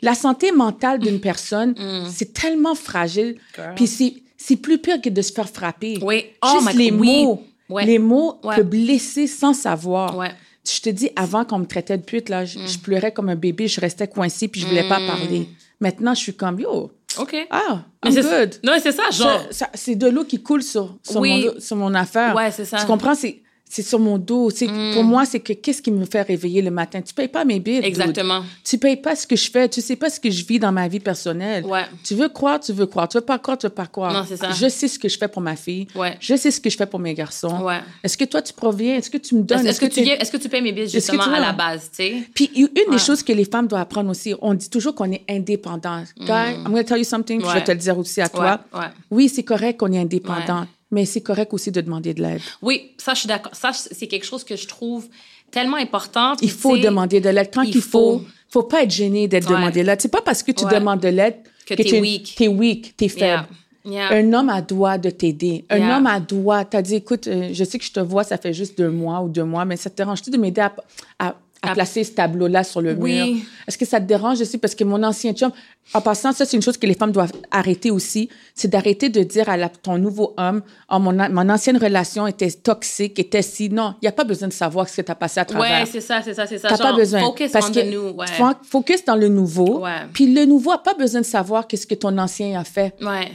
[0.00, 1.74] la santé mentale d'une personne,
[2.10, 3.36] c'est tellement fragile.
[3.54, 3.74] Girl.
[3.76, 5.98] Puis c'est, c'est plus pire que de se faire frapper.
[6.02, 6.24] Oui.
[6.42, 7.24] Oh, Juste les oui.
[7.24, 7.42] mots.
[7.68, 7.84] Ouais.
[7.84, 8.56] Les mots Ouais.
[8.56, 10.16] peuvent blesser sans savoir.
[10.16, 10.30] Ouais.
[10.66, 13.36] Je te dis, avant qu'on me traitait de pute, là, je, je pleurais comme un
[13.36, 15.46] bébé, je restais coincée, puis je voulais pas parler.
[15.80, 17.34] Maintenant, je suis comme, yo, OK.
[17.50, 18.54] ah, Mais I'm c'est- good.
[18.64, 19.40] Non, c'est ça, genre.
[19.40, 21.46] Ça- ça- c'est de l'eau qui coule sur, sur, Oui.
[21.54, 22.34] mon, sur mon affaire.
[22.36, 22.76] Ouais, c'est ça.
[22.78, 23.14] Tu comprends?
[23.14, 24.50] C'est, c'est sur mon dos.
[24.50, 27.00] C'est, Pour moi, c'est que qu'est-ce qui me fait réveiller le matin?
[27.02, 27.76] Tu payes pas mes billes.
[27.76, 27.84] dude.
[27.84, 28.42] Exactement.
[28.64, 29.68] Tu payes pas ce que je fais.
[29.68, 31.64] Tu sais pas ce que je vis dans ma vie personnelle.
[31.64, 31.84] Ouais.
[32.04, 33.08] Tu veux croire, tu veux croire.
[33.08, 34.12] Tu veux pas croire, tu veux pas croire.
[34.12, 34.50] Non, c'est ça.
[34.52, 35.86] Je sais ce que je fais pour ma fille.
[35.94, 36.16] Ouais.
[36.20, 37.62] Je sais ce que je fais pour mes garçons.
[37.62, 37.80] Ouais.
[38.02, 38.96] Est-ce que toi, tu proviens?
[38.96, 39.66] Est-ce que tu me donnes?
[39.66, 41.40] Est-ce que, tu t'es- viens- est-ce que tu payes mes billes que justement tu à
[41.40, 42.14] la base, tu sais?
[42.34, 42.84] Puis une Ouais.
[42.92, 46.02] des choses que les femmes doivent apprendre aussi, on dit toujours qu'on est indépendant.
[46.18, 47.52] Guy, I'm going to tell you something, je Mm.
[47.54, 48.60] Vais te le dire aussi à toi.
[49.10, 52.40] Oui, c'est correct qu'on est indépendant, mais c'est correct aussi de demander de l'aide.
[52.62, 53.54] Oui, ça, je suis d'accord.
[53.54, 55.06] Ça, c'est quelque chose que je trouve
[55.50, 56.34] tellement important.
[56.42, 57.50] Il faut demander de l'aide.
[57.52, 58.24] Quand il il faut, faut.
[58.50, 59.56] faut pas être gêné d'être Ouais.
[59.56, 60.00] demandé de l'aide.
[60.00, 60.74] C'est pas parce que tu Ouais.
[60.78, 61.36] demandes de l'aide
[61.66, 62.34] Que que, t'es tu weak.
[62.36, 63.46] T'es weak, t'es faible.
[63.84, 64.10] Yeah.
[64.10, 64.12] Yeah.
[64.12, 65.64] Un homme a droit de t'aider.
[65.70, 65.96] Un Yeah.
[65.96, 66.64] homme a droit.
[66.64, 69.20] T'as dit, écoute, euh, je sais que je te vois, ça fait juste deux mois
[69.22, 70.74] ou deux mois, mais ça te dérange-tu de m'aider à,
[71.18, 73.32] à, à placer ce tableau-là sur le Oui.
[73.34, 73.42] mur?
[73.66, 74.58] Est-ce que ça te dérange aussi?
[74.58, 75.50] Parce que mon ancien chum,
[75.94, 79.22] en passant, ça, c'est une chose que les femmes doivent arrêter aussi, c'est d'arrêter de
[79.22, 83.70] dire à la- ton nouveau homme, oh, mon, mon ancienne relation était toxique, était si.
[83.70, 85.80] Non, il n'y a pas besoin de savoir ce que tu as passé à travers.
[85.80, 86.68] Ouais, c'est ça, c'est ça, c'est ça.
[86.68, 87.20] T'as pas Genre, besoin.
[87.20, 88.08] Focus parce on que the new.
[88.10, 88.26] Ouais.
[88.26, 89.82] fo- focus dans le nouveau.
[90.12, 92.94] Puis le nouveau a pas besoin de savoir qu'est-ce que ton ancien a fait.
[93.00, 93.30] Ouais.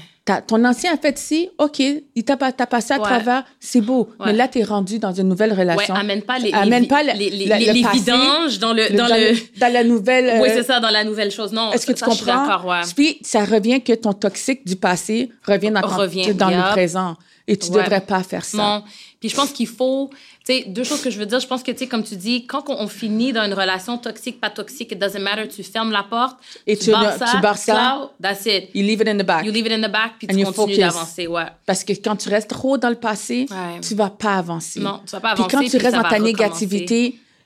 [0.47, 3.03] Ton ancien a fait ci, OK, il t'a pas- t'as passé à Ouais.
[3.03, 4.07] travers, c'est beau.
[4.19, 4.27] Ouais.
[4.27, 5.93] Mais là, t'es rendu dans une nouvelle Ouais, relation.
[5.95, 8.59] amène pas les, Amène les, pas le- les, les, le- les- le les passé, vidanges
[8.59, 10.39] dans le, dans le, dans la nouvelle.
[10.41, 11.51] oui, euh, c'est ça, dans la nouvelle chose.
[11.51, 12.69] Non, Est-ce que tu ça, je suis comprends?
[12.69, 12.81] ouais.
[12.95, 17.17] Puis ça revient que ton toxique du passé revient dans, ton- Revient, dans le présent.
[17.45, 17.83] Et tu Ouais.
[17.83, 18.55] devrais pas faire ça.
[18.57, 18.83] Non.
[19.19, 21.39] Puis je pense qu'il faut, tu sais, deux choses que je veux dire.
[21.39, 23.97] Je pense que, tu sais, comme tu dis, quand on, on finit dans une relation
[23.97, 26.37] toxique, pas toxique, it doesn't matter, tu fermes la porte,
[26.67, 28.11] Et tu- barres tu barres ça.
[28.21, 28.69] that's it.
[28.73, 29.45] You leave it in the back.
[29.45, 31.45] You leave it in the back, puis And tu continues d'avancer, ouais.
[31.65, 33.79] Parce que quand tu restes trop dans le passé, Ouais.
[33.81, 34.79] tu vas pas avancer.
[34.79, 37.05] Non, tu vas pas Puis avancer, quand tu puis restes ça dans ta négativité,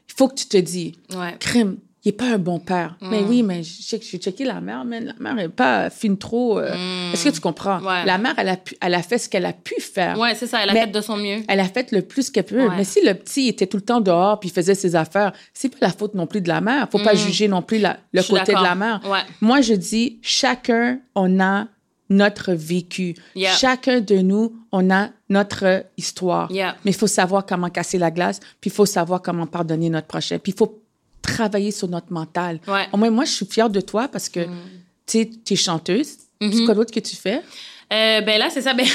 [0.09, 1.35] il faut que tu te dis, Ouais.
[1.39, 1.77] crime,
[2.07, 2.95] il est pas un bon père.
[3.01, 6.57] Mais oui, mais je j'ai checké la mère, mais la mère est pas fine trop.
[6.57, 7.79] euh, Est-ce que tu comprends?
[7.81, 8.05] Ouais.
[8.05, 10.17] La mère, elle a, pu- elle a fait ce qu'elle a pu faire.
[10.17, 11.43] Ouais, c'est ça, elle a fait de son mieux.
[11.49, 12.67] Elle a fait le plus qu'elle peut.
[12.69, 12.75] Ouais.
[12.77, 15.77] Mais si le petit était tout le temps dehors puis faisait ses affaires, c'est pas
[15.81, 16.87] la faute non plus de la mère.
[16.89, 18.23] Faut pas juger non plus la- le Mm.
[18.23, 19.01] Suis côté de la mère.
[19.05, 19.19] Ouais.
[19.41, 21.67] Moi, je dis, chacun, on a
[22.09, 23.15] notre vécu.
[23.35, 23.51] Yeah.
[23.51, 26.49] Chacun de nous, on a notre histoire.
[26.51, 26.77] Yeah.
[26.85, 30.07] Mais il faut savoir comment casser la glace, puis il faut savoir comment pardonner notre
[30.07, 30.39] prochain.
[30.39, 30.81] Puis il faut
[31.27, 32.59] travailler sur notre mental.
[32.67, 32.87] Ouais.
[32.87, 32.89] Mm.
[32.93, 34.49] Au moins, moi, je suis fière de toi parce que, tu
[35.05, 36.17] sais, tu es chanteuse.
[36.41, 36.57] Mm-hmm.
[36.57, 37.41] C'est quoi d'autre que tu fais?
[37.93, 38.73] Euh, ben là, c'est ça.
[38.77, 38.85] Ben,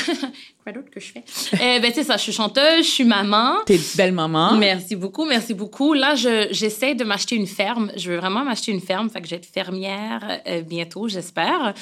[0.63, 1.25] quoi d'autre que je fais?
[1.55, 3.57] Euh, ben, c'est ça, je suis chanteuse, je suis maman.
[3.67, 4.55] T'es une belle maman.
[4.55, 5.93] Merci beaucoup, merci beaucoup.
[5.93, 7.91] Là, je, j'essaie de m'acheter une ferme.
[7.97, 11.75] Je veux vraiment m'acheter une ferme, fait que je vais être fermière euh, bientôt, j'espère.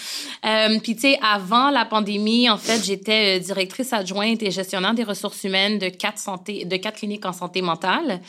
[0.46, 4.94] Euh, Puis, tu sais, avant la pandémie, en fait, j'étais euh, directrice adjointe et gestionnaire
[4.94, 8.20] des ressources humaines de quatre, santé, de quatre cliniques en santé mentale.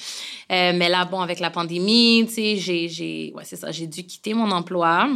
[0.52, 3.88] Euh, mais là, bon, avec la pandémie, tu sais, j'ai, j'ai, ouais, c'est ça, j'ai
[3.88, 5.08] dû quitter mon emploi.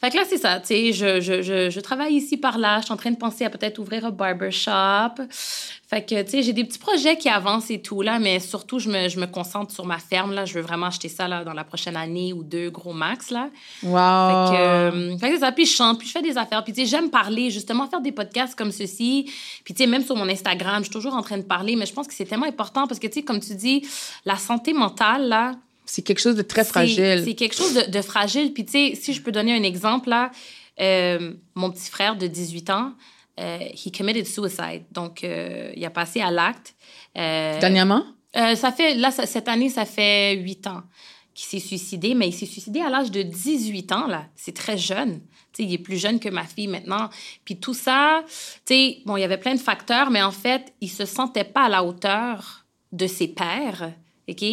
[0.00, 2.78] Fait que là, c'est ça, tu sais, je, je, je, je travaille ici par là.
[2.80, 5.22] Je suis en train de penser à peut-être ouvrir un barbershop.
[5.92, 8.78] Fait que, tu sais, j'ai des petits projets qui avancent et tout, là, mais surtout,
[8.78, 10.46] je me, je me concentre sur ma ferme, là.
[10.46, 13.50] Je veux vraiment acheter ça, là, dans la prochaine année ou deux, gros max, là.
[13.82, 13.90] Wow.
[13.92, 15.52] Fait que, euh, fait que c'est ça.
[15.52, 16.64] Puis je chante, puis je fais des affaires.
[16.64, 19.30] Puis, tu sais, j'aime parler, justement, faire des podcasts comme ceci.
[19.64, 21.84] Puis, tu sais, même sur mon Instagram, je suis toujours en train de parler, mais
[21.84, 23.86] je pense que c'est tellement important parce que, tu sais, comme tu dis,
[24.24, 25.52] la santé mentale, là,
[25.84, 27.22] c'est quelque chose de très fragile.
[27.24, 28.52] C'est quelque chose de, de fragile.
[28.52, 30.30] Puis, tu sais, si je peux donner un exemple, là,
[30.80, 32.92] euh, mon petit frère de 18 ans,
[33.40, 34.84] euh, he committed suicide.
[34.92, 36.74] Donc, euh, il a passé à l'acte.
[37.18, 38.04] Euh, Dernièrement?
[38.34, 40.82] ça fait, là, ça- cette année, ça fait 8 ans
[41.34, 44.26] qu'il s'est suicidé, mais il s'est suicidé à l'âge de 18 ans, là.
[44.36, 45.20] C'est très jeune.
[45.52, 47.08] Tu sais, il est plus jeune que ma fille maintenant.
[47.44, 48.32] Puis tout ça, tu
[48.66, 51.64] sais, bon, il y avait plein de facteurs, mais en fait, il se sentait pas
[51.64, 53.92] à la hauteur de ses pairs,
[54.28, 54.44] OK?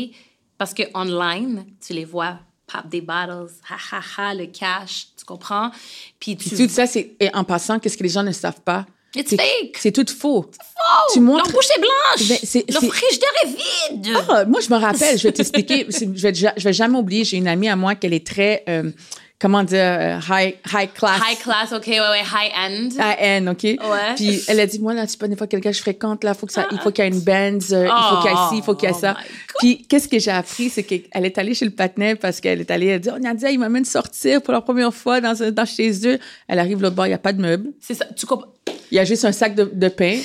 [0.60, 2.38] Parce que online, tu les vois
[2.72, 5.72] pop des bottles, ha ha ha, le cash, tu comprends?
[6.20, 6.50] Puis tu...
[6.50, 7.16] Puis tout ça, c'est.
[7.20, 8.86] Et en passant, qu'est-ce que les gens ne savent pas?
[9.16, 9.78] It's C'est- fake.
[9.80, 10.46] C'est tout faux.
[10.52, 12.30] Oh, Tu montres- Leur bouche est blanche.
[12.30, 14.18] Ben, c'est- c'est- frigidaire est vide.
[14.30, 15.88] Ah, moi, je me rappelle, je vais t'expliquer.
[15.90, 18.64] c'est- Je vais, je vais jamais oublier, j'ai une amie à moi qu'elle est très,
[18.70, 18.92] euh,
[19.40, 21.22] comment dire, euh, high, high class.
[21.26, 22.90] High class, OK, ouais, ouais, high end.
[23.00, 23.64] AN, OK?
[23.64, 23.78] Ouais.
[24.16, 26.34] Puis elle a dit, moi, là, c'est pas des fois quelqu'un que je fréquente, là,
[26.34, 28.34] faut que ça, il faut qu'il y ait une Benz, euh, il faut qu'il y
[28.34, 29.18] ait ci, il faut qu'il y ait Oh ça.
[29.60, 32.72] Puis qu'est-ce que j'ai appris, c'est qu'elle est allée chez le patinet parce qu'elle est
[32.72, 36.08] allée, elle dit, oh, Nadia, il m'amène sortir pour la première fois dans, dans chez
[36.08, 36.20] eux.
[36.48, 37.72] Elle arrive bord, il n'y a pas de meubles.
[37.80, 38.06] C'est ça.
[38.16, 38.52] Tu comprends?
[38.92, 40.18] Il y a juste un sac de, de pain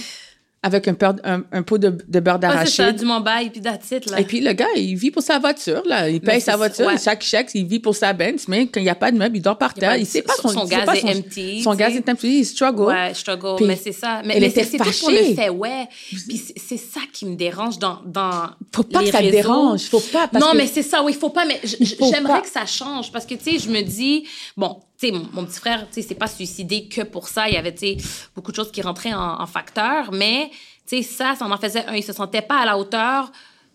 [0.65, 2.97] avec un, peur- un, un pot de, de beurre Ah, d'arachide.
[2.97, 4.19] du Mumbai, puis it, là.
[4.19, 6.09] Et puis, le gars, il vit pour sa voiture, là.
[6.09, 6.97] Il paye sa voiture, ouais.
[6.97, 9.37] chaque chèque, il vit pour sa Benz, mais quand il n'y a pas de meubles,
[9.37, 9.91] il dort par Il terre.
[9.91, 11.95] pas- Il sait pas son- son, il gaz pas est son- empty, Son tu gaz
[11.95, 12.87] est empty, il struggle.
[12.87, 14.23] Ouais, struggle, Puis mais c'est ça.
[14.25, 15.87] Mais, c'est tout pour le fait, ouais.
[16.09, 19.83] Puis c'est ça qui me dérange dans, dans Faut pas les que ça te dérange.
[19.91, 21.45] Faut pas, parce non, que- mais c'est ça, oui, il faut pas.
[21.45, 24.25] Mais Il j'aimerais que ça change parce que, tu sais, je me dis,
[24.57, 24.79] bon,
[25.13, 27.49] mon, petit frère, tu sais, c'est pas suicidé que pour ça.
[27.49, 30.51] Il y avait, tu sais, beaucoup de choses qui rentraient en, facteur, mais,
[30.87, 31.95] tu sais, ça, ça en faisait un.
[31.95, 33.31] Il se sentait pas à la hauteur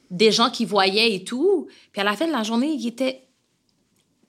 [0.10, 1.68] des gens qui voyaient et tout.
[1.92, 3.28] Puis à la fin de la journée, il était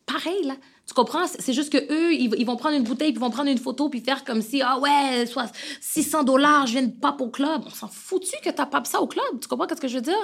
[0.06, 0.54] pareil, là.
[0.90, 1.26] Tu comprends?
[1.38, 3.58] C'est juste que eux, ils, ils vont prendre une bouteille, puis ils vont prendre une
[3.58, 5.46] photo, puis faire comme si, ah ouais, soit
[5.80, 7.62] 600 dollars, je viens de pape au club.
[7.64, 9.24] On s'en foutu que t'as pape ça au club.
[9.40, 10.18] Tu comprends ce que je veux dire?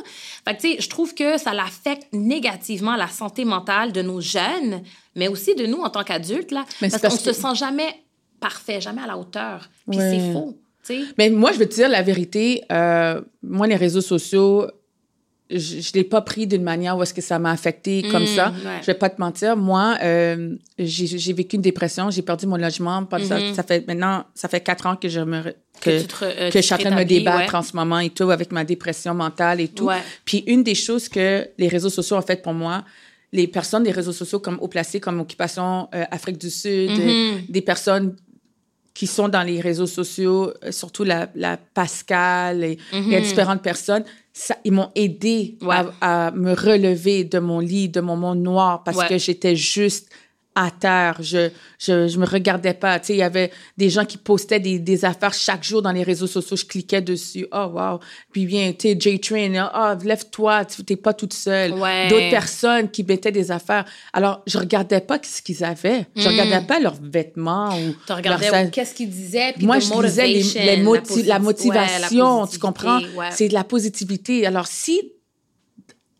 [0.44, 4.20] Fait que, tu sais, je trouve que ça l'affecte négativement la santé mentale de nos
[4.20, 4.82] jeunes,
[5.14, 6.64] mais aussi de nous en tant qu'adultes, là.
[6.82, 8.02] Mais parce qu'on parce se que- sent jamais
[8.40, 9.68] parfait, jamais à la hauteur.
[9.88, 10.10] Puis Ouais.
[10.18, 11.04] c'est faux, tu sais.
[11.16, 12.64] Mais moi, je veux te dire la vérité.
[12.72, 14.66] euh, moi, les réseaux sociaux,
[15.50, 18.26] je, je l'ai pas pris d'une manière où est-ce que ça m'a affecté comme Mm,
[18.26, 18.48] ça.
[18.50, 18.80] ouais.
[18.82, 19.56] Je vais pas te mentir.
[19.56, 22.10] Moi, euh, j'ai vécu une dépression.
[22.10, 23.06] J'ai perdu mon logement.
[23.22, 23.54] Ça, Mhm.
[23.54, 25.42] ça fait maintenant, ça fait quatre ans que je me
[25.80, 27.58] Que que, te euh, que tu je suis en train de me débattre ouais.
[27.58, 29.84] en ce moment et tout avec ma dépression mentale et tout.
[29.86, 30.00] Ouais.
[30.24, 32.84] Puis une des choses que les réseaux sociaux ont fait pour moi,
[33.32, 37.00] les personnes des réseaux sociaux comme Haut Placé, comme Occupation euh, Afrique du Sud, Mhm.
[37.00, 38.16] euh, des personnes
[38.96, 43.60] qui sont dans les réseaux sociaux, euh, surtout la, la Pascal, et y a différentes
[43.62, 45.58] personnes, ça, ils m'ont aidé.
[45.60, 45.76] Ouais.
[46.00, 49.08] à, à me relever de mon lit, de mon monde noir, parce Ouais.
[49.10, 50.08] que j'étais juste
[50.56, 51.18] à terre.
[51.20, 52.98] Je, je, je me regardais pas.
[52.98, 55.92] Tu sais, il y avait des gens qui postaient des, des affaires chaque jour dans
[55.92, 56.56] les réseaux sociaux.
[56.56, 57.46] Je cliquais dessus.
[57.52, 58.00] Oh, wow.
[58.32, 61.74] Puis bien, tu sais, J-Train, ah, lève-toi, tu t'es pas toute seule.
[61.74, 62.08] Ouais.
[62.08, 63.84] D'autres personnes qui mettaient des affaires.
[64.12, 66.06] Alors, je regardais pas ce qu'ils avaient.
[66.16, 67.94] Je regardais pas leurs vêtements ou Mm.
[68.06, 71.40] Tu regardais leurs- qu'est-ce qu'ils disaient, puis moi, je disais les, les moti- la ouais,
[71.40, 73.00] motivation, tu comprends?
[73.16, 73.28] ouais.
[73.30, 74.46] C'est de la positivité.
[74.46, 75.12] Alors, si,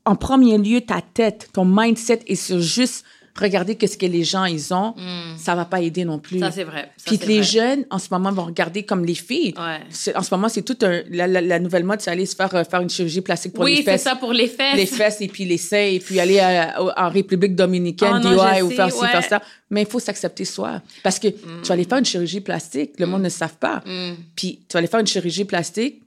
[0.04, 3.04] en premier lieu, ta tête, ton mindset est sur juste
[3.40, 4.94] regarder qu'est-ce que les gens, ils ont,
[5.36, 6.38] ça va pas aider non plus.
[6.38, 6.40] Mm.
[6.40, 6.90] Ça, c'est vrai.
[6.96, 7.42] Ça, Puis les vrai.
[7.42, 9.54] jeunes, en ce moment, vont regarder comme les filles.
[9.56, 10.12] Ouais.
[10.14, 11.02] En ce moment, c'est tout un...
[11.10, 13.64] La, la- la nouvelle mode, c'est aller se faire, euh, faire une chirurgie plastique pour
[13.64, 14.02] les Oui, c'est fesses.
[14.02, 14.76] ça pour les fesses.
[14.76, 16.40] Les fesses et puis les seins, et puis aller
[16.80, 19.08] au- en République dominicaine, Oh non, DIY, je ou faire ci, ouais.
[19.08, 19.42] faire ça.
[19.70, 20.80] Mais il faut s'accepter soi.
[21.02, 23.82] Parce que tu vas aller faire une chirurgie plastique, le monde ne savent pas.
[23.86, 24.12] Mm.
[24.34, 26.02] Puis tu vas aller faire une chirurgie plastique.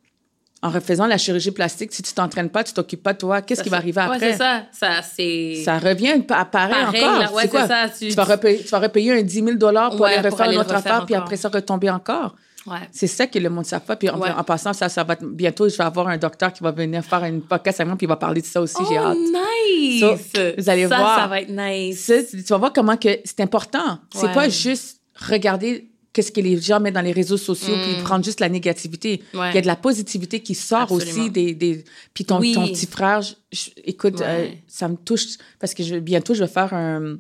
[0.62, 3.64] En refaisant la chirurgie plastique, si tu t'entraînes pas, tu t'occupes pas de toi, qu'est-ce
[3.64, 4.32] qui va arriver ouais, après?
[4.34, 4.64] c'est ça.
[4.74, 5.62] Ça, c'est...
[5.64, 7.34] Ça revient à pareil, Pareil, encore.
[7.34, 7.66] ouais, C'est quoi?
[7.68, 9.68] ça, tu- Tu, vas repayer, tu vas repayer un 10 000 pour
[10.02, 12.36] Ouais, aller pour refaire aller une autre affaire, puis après ça, retomber encore.
[12.68, 12.76] Ouais.
[12.92, 13.96] C'est ça que le monde ne sait pas.
[13.96, 14.30] Puis en, Ouais.
[14.32, 17.06] en passant, ça, ça va être- bientôt, je vais avoir un docteur qui va venir
[17.06, 18.76] faire une podcast avec moi, puis il va parler de ça aussi.
[18.90, 19.18] J'ai Oh, hâte.
[19.18, 20.02] nice!
[20.02, 21.20] Ça, vous allez Ça, voir.
[21.22, 22.12] Ça va être nice.
[22.32, 24.00] Tu vas voir comment que c'est important.
[24.14, 24.34] C'est Ouais.
[24.34, 25.00] pas juste
[25.30, 29.22] regarder qu'est-ce que les gens mettent dans les réseaux sociaux puis prendre juste la négativité.
[29.34, 29.38] Mm.
[29.40, 29.50] Ouais.
[29.52, 31.22] Il y a de la positivité qui sort Absolument.
[31.22, 31.84] aussi des, des
[32.14, 32.54] puis ton, Oui.
[32.54, 34.26] ton petit frère, je- je- écoute, Ouais.
[34.26, 37.18] euh, ça me touche parce que je, bientôt je vais faire un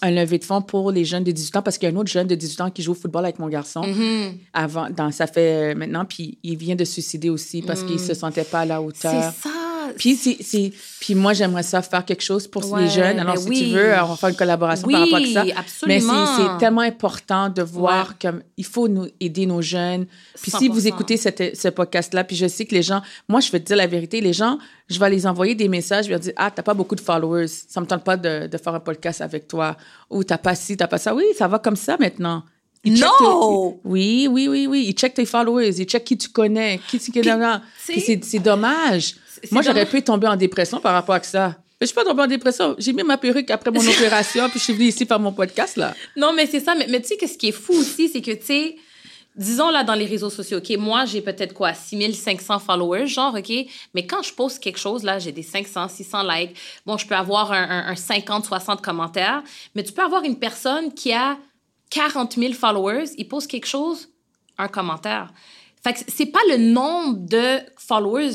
[0.00, 1.98] un levée de fonds pour les jeunes de 18 ans parce qu'il y a un
[1.98, 4.32] autre jeune de 18 ans qui joue au football avec mon garçon Mhm.
[4.52, 8.00] avant dans ça fait euh, maintenant puis il vient de se suicider aussi parce qu'il
[8.00, 9.12] se sentait pas à la hauteur.
[9.14, 9.32] Mm.
[9.42, 9.54] C'est ça.
[9.96, 13.18] Puis, c'est, c'est- puis moi, j'aimerais ça faire quelque chose pour Ouais, les jeunes.
[13.18, 13.58] Alors, ben si oui.
[13.58, 15.44] tu veux, on va faire une collaboration Oui, par rapport à ça.
[15.44, 16.26] Mais c'est, absolument.
[16.36, 18.14] c'est tellement important de voir Ouais.
[18.20, 20.06] comme il faut nous aider nos jeunes.
[20.40, 20.86] Puis si vous 100%.
[20.88, 23.76] écoutez cette, ce podcast-là, puis je sais que les gens, moi, je vais te dire
[23.76, 26.50] la vérité, les gens, je vais les envoyer des messages, je vais leur dire, ah,
[26.50, 29.48] t'as pas beaucoup de followers, ça me tente pas de, de faire un podcast avec
[29.48, 29.76] toi.
[30.10, 31.14] Ou t'as pas ci, t'as pas ça.
[31.14, 32.44] Oui, ça va comme ça maintenant.
[32.84, 33.70] Checkent Non!
[33.70, 34.84] tes- oui, oui, oui, oui.
[34.88, 37.58] Ils checkent tes followers, ils checkent qui tu connais, qui tu connais.
[37.78, 39.14] c'est dommage.
[39.50, 41.48] Moi, j'aurais pu tomber en dépression par rapport à ça.
[41.80, 42.76] Mais je suis pas tombée en dépression.
[42.78, 45.76] J'ai mis ma perruque après mon opération, puis je suis venue ici faire mon podcast,
[45.76, 45.94] là.
[46.16, 46.74] Non, mais c'est ça.
[46.76, 48.76] Mais, mais tu sais, qu'est-ce qui est fou aussi, c'est que, tu sais,
[49.34, 53.52] disons là dans les réseaux sociaux, OK, moi, j'ai peut-être quoi, 6500 followers, genre, OK,
[53.94, 56.56] mais quand je poste quelque chose, là, j'ai des 500, 600 likes.
[56.86, 59.42] Bon, je peux avoir un, un- un 50, 60 commentaires,
[59.74, 61.36] mais tu peux avoir une personne qui a
[61.90, 64.08] 40 000 followers, il poste quelque chose,
[64.56, 65.32] un commentaire.
[65.82, 68.30] Fait que c'est pas le nombre de followers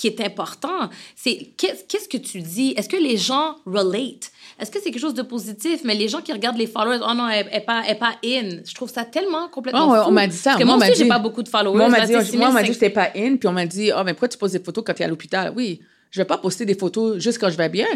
[0.00, 0.88] qui est important.
[1.14, 2.72] C'est qu'est- qu'est-ce que tu dis?
[2.76, 4.30] Est-ce que les gens relate?
[4.58, 5.80] Est-ce que c'est quelque chose de positif?
[5.84, 8.60] Mais les gens qui regardent les followers, oh non, elle n'est pas, elle pas in.
[8.66, 10.50] Je trouve ça tellement complètement Oh, ouais, on m'a dit ça.
[10.52, 11.76] Parce que Moi, moi, aussi, j'ai pas beaucoup de followers.
[11.76, 12.72] Moi, on m'a dit, sais, moi, on m'a dit que 6500.
[12.72, 14.94] j'étais pas in, puis on m'a dit, oh, mais pourquoi tu poses des photos quand
[14.94, 15.52] tu es à l'hôpital?
[15.54, 15.80] Oui,
[16.10, 17.86] je vais pas poster des photos juste quand je vais bien.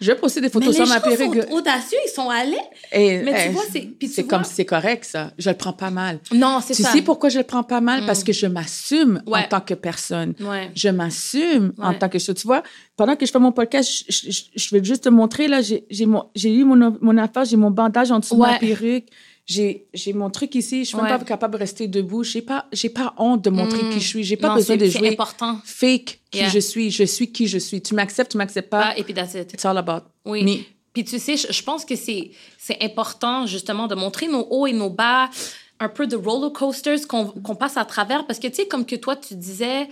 [0.00, 1.44] Je vais poster des Mais photos les sans ma perruque.
[1.44, 2.56] sont audacieux, ils sont allés.
[2.92, 5.30] Et, Mais tu eh, vois, c'est- tu c'est comme c'est correct, ça.
[5.38, 6.18] Je le prends pas mal.
[6.32, 6.90] Non, c'est Tu ça.
[6.92, 8.04] sais pourquoi je le prends pas mal?
[8.04, 10.34] Parce que je m'assume en tant que personne.
[10.40, 10.70] Ouais.
[10.74, 12.34] Je m'assume en tant que chose.
[12.34, 12.62] Tu vois,
[12.96, 15.84] pendant que je fais mon podcast, je, je, je vais juste te montrer, là, j'ai
[15.90, 19.06] eu mon, mon affaire, j'ai mon bandage en dessous de ma perruque.
[19.46, 20.84] J'ai mon truc ici.
[20.84, 22.24] Je suis même pas capable de rester debout.
[22.24, 23.90] J'ai pas, j'ai pas honte de montrer Mm.
[23.90, 24.24] qui je suis.
[24.24, 25.58] J'ai pas Non, besoin de jouer important.
[25.64, 26.48] fake qui Yeah.
[26.48, 26.90] je suis.
[26.90, 27.82] Je suis qui je suis.
[27.82, 28.86] Tu m'acceptes, tu m'acceptes pas.
[28.92, 29.52] Ah, et puis that's it.
[29.52, 30.42] It's all about Oui.
[30.44, 30.62] me.
[30.94, 34.72] Puis tu sais, je, pense que c'est c'est important justement de montrer nos hauts et
[34.72, 35.28] nos bas,
[35.80, 38.26] un peu de roller coasters qu'on qu'on passe à travers.
[38.26, 39.88] Parce que tu sais, comme que toi, tu disais,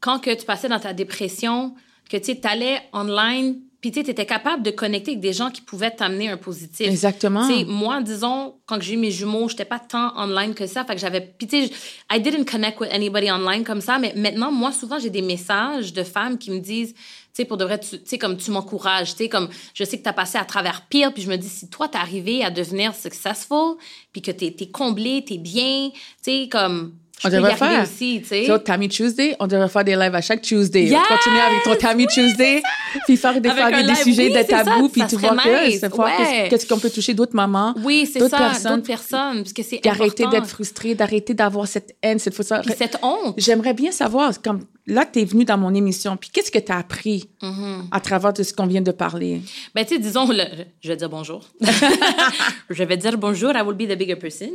[0.00, 1.74] quand que tu passais dans ta dépression,
[2.10, 3.60] que tu allais online,
[3.90, 6.88] puis tu étais capable de connecter avec des gens qui pouvaient t'amener un positif.
[6.88, 7.46] Exactement.
[7.46, 10.84] Tu sais, moi, disons, quand j'ai eu mes jumeaux, j'étais pas tant online que ça.
[10.84, 11.20] Fait que j'avais.
[11.20, 11.72] Puis, tu sais,
[12.12, 13.98] I didn't connect with anybody online comme ça.
[13.98, 17.00] Mais maintenant, moi, souvent, j'ai des messages de femmes qui me disent, tu
[17.32, 19.98] sais, pour de vrai, tu tu sais, comme tu m'encourages, tu sais, comme je sais
[19.98, 21.12] que tu as passé à travers pire.
[21.12, 23.76] Puis je me dis, si toi, t'es arrivé à devenir successful,
[24.12, 26.94] puis que t'es es comblé, t'es bien, tu sais, comme.
[27.22, 27.82] Je On devrait faire.
[27.82, 28.46] aussi, tu sais.
[28.46, 30.84] So, Tammy Tuesday, on devrait faire des lives à chaque Tuesday.
[30.84, 31.00] Yes!
[31.08, 32.62] Continuer avec ton Tammy Tuesday,
[33.06, 36.48] puis faire des, faire des sujets oui, de tabou, puis vois que nice, voir ouais.
[36.50, 38.76] qu'est-ce qu'on peut toucher d'autres mamans, Oui, c'est d'autres ça, personnes.
[38.76, 42.98] d'autres personnes, parce que c'est d'arrêter d'être frustré, d'arrêter d'avoir cette haine, cette Puis cette
[43.02, 43.34] honte.
[43.38, 46.70] J'aimerais bien savoir, comme là, tu es venu dans mon émission, puis qu'est-ce que tu
[46.72, 47.88] as appris Mm-hmm.
[47.90, 49.40] à travers de ce qu'on vient de parler?
[49.74, 50.42] Ben, tu sais, disons, le-
[50.80, 51.44] je vais dire bonjour.
[52.70, 54.50] je vais dire bonjour, I will be the bigger person.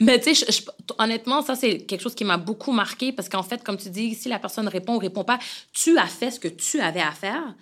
[0.00, 0.64] Mais tu sais,
[0.98, 4.14] honnêtement, ça, c'est quelque chose qui m'a beaucoup marqué parce qu'en fait, comme tu dis,
[4.14, 5.38] si la personne répond ou répond pas,
[5.72, 7.54] tu as fait ce que tu avais à faire.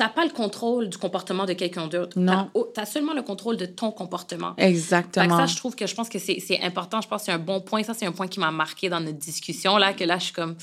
[0.00, 2.18] Tu n'as pas le contrôle du comportement de quelqu'un d'autre.
[2.18, 2.48] Non.
[2.74, 4.54] Tu as seulement le contrôle de ton comportement.
[4.56, 5.36] Exactement.
[5.36, 7.02] ça, je trouve que je pense que c'est c'est important.
[7.02, 7.82] Je pense que c'est un bon point.
[7.82, 10.32] Ça, c'est un point qui m'a marqué dans notre discussion, là, que là, je suis
[10.32, 10.56] comme,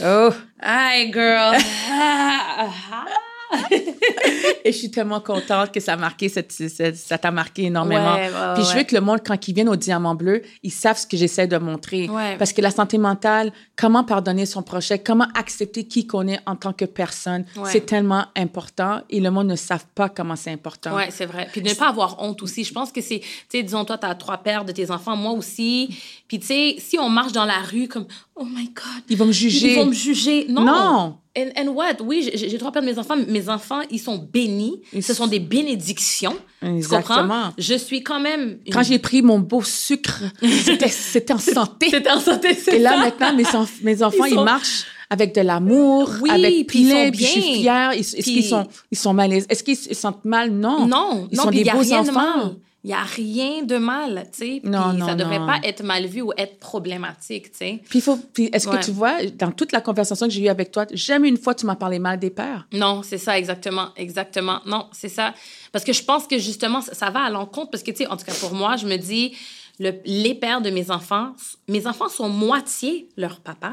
[0.00, 0.28] Oh!
[0.62, 1.56] Hi, girl.
[4.64, 8.14] Et je suis tellement contente que ça a marqué, cette, cette- ça t'a marqué énormément.
[8.14, 8.78] Ouais, ouais, Puis je ouais.
[8.78, 11.46] veux que le monde, quand ils viennent au Diamant Bleu, ils savent ce que j'essaie
[11.46, 12.08] de montrer.
[12.38, 16.56] Parce que la santé mentale, comment pardonner son projet, comment accepter qui qu'on est en
[16.56, 20.94] tant que personne, c'est tellement important et le monde ne savent pas comment c'est important.
[20.96, 21.48] Ouais, c'est vrai.
[21.52, 22.64] Puis de ne pas avoir honte aussi.
[22.64, 25.16] Je pense que c'est, tu sais, disons, toi, tu as trois pères de tes enfants,
[25.16, 25.96] moi aussi.
[26.28, 28.06] Puis, tu sais, si on marche dans la rue comme,
[28.36, 29.02] oh my God.
[29.08, 29.72] Ils vont me juger.
[29.72, 30.46] Ils vont me juger.
[30.48, 30.64] Non.
[30.64, 31.16] Non.
[31.38, 31.96] And, and what?
[32.02, 33.16] Oui, j'ai trois pères de mes enfants.
[33.28, 34.80] Mes enfants, ils sont bénis.
[34.94, 36.34] Ils Ce sont des bénédictions.
[36.62, 37.20] Tu Exactement.
[37.22, 37.52] comprends?
[37.58, 38.58] Je suis quand même.
[38.66, 40.22] une- Quand j'ai pris mon beau sucre,
[40.88, 41.88] c'était- en santé.
[41.90, 42.96] C'était en santé, c'est Et là, ça.
[42.98, 46.80] maintenant, mes, enf- mes enfants, Ils ils, sont- marchent avec de l'amour, Oui, avec puis
[46.80, 47.54] ils plein, sont puis je suis bien.
[47.60, 47.90] fière.
[47.92, 50.50] Est-ce qu'ils sont, ils sont mal Est-ce qu'ils se sentent mal?
[50.50, 50.86] Non.
[50.86, 52.54] Non, Ils non, sont des beaux de enfants.
[52.84, 54.60] Il y a rien de mal, tu sais.
[54.62, 55.46] Non, non, ça devrait non.
[55.46, 57.82] pas être mal vu ou être problématique, tu sais.
[57.88, 58.78] Puis, faut, puis est-ce Ouais.
[58.78, 61.52] que tu vois, dans toute la conversation que j'ai eue avec toi, jamais une fois
[61.54, 62.68] tu m'as parlé mal des pères?
[62.72, 64.60] Non, c'est ça, exactement, exactement.
[64.66, 65.34] Non, c'est ça.
[65.72, 67.70] Parce que je pense que justement, ça, ça va à l'encontre.
[67.70, 69.34] Parce que, tu sais, en tout cas, pour moi, je me dis,
[69.80, 71.32] le, les pères de mes enfants,
[71.68, 73.72] mes enfants sont moitié leur papa.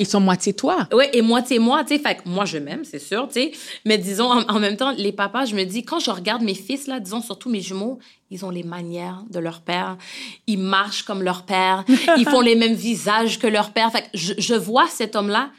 [0.00, 0.88] Ils sont moitié toi.
[0.94, 2.02] Oui, et moitié moi, tu sais.
[2.02, 3.52] Fait que moi, je m'aime, c'est sûr, tu sais.
[3.84, 6.54] Mais disons, en, en même temps, les papas, je me dis, quand je regarde mes
[6.54, 7.98] fils, là, disons, surtout mes jumeaux,
[8.30, 9.98] ils ont les manières de leur père.
[10.46, 11.84] Ils marchent comme leur père.
[12.16, 13.92] ils font les mêmes visages que leur père.
[13.92, 15.50] Fait que je, je vois cet homme-là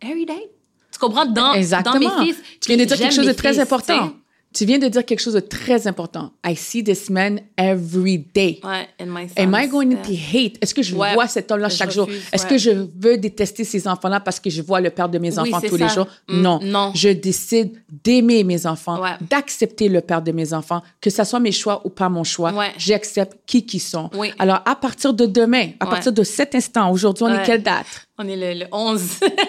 [0.00, 0.50] every day.
[0.92, 1.26] Tu comprends?
[1.26, 1.98] Dans, Exactement.
[2.10, 2.42] dans mes fils.
[2.60, 4.12] Tu viens de dire quelque chose de très fils, important.
[4.52, 6.32] Tu viens de dire quelque chose de très important.
[6.44, 8.60] I see this man every day.
[8.64, 10.02] Ouais, my Am I going yeah.
[10.02, 10.56] to hate?
[10.60, 11.14] Est-ce que je Ouais.
[11.14, 12.08] vois cet homme-là chaque jour?
[12.32, 12.48] Est-ce ouais.
[12.50, 15.60] que je veux détester ces enfants-là parce que je vois le père de mes enfants
[15.60, 15.94] tous les ça.
[15.94, 16.06] jours?
[16.28, 16.58] Mm, non.
[16.62, 16.92] non.
[16.96, 17.72] Je décide
[18.04, 21.90] d'aimer mes enfants, d'accepter le père de mes enfants, que ce soit mes choix ou
[21.90, 22.52] pas mon choix.
[22.76, 24.10] J'accepte qui qu'ils sont.
[24.14, 24.32] Oui.
[24.40, 27.86] Alors, à partir de demain, à partir de cet instant, aujourd'hui, on est quelle date?
[28.18, 29.02] On est le, le 11.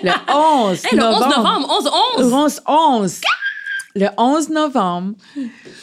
[0.04, 1.38] Le 11 Hey, le 11 novembre.
[1.38, 2.48] novembre,
[3.08, 3.20] 11-11.
[3.96, 4.02] 11, 11.
[4.04, 5.14] Le 11 novembre,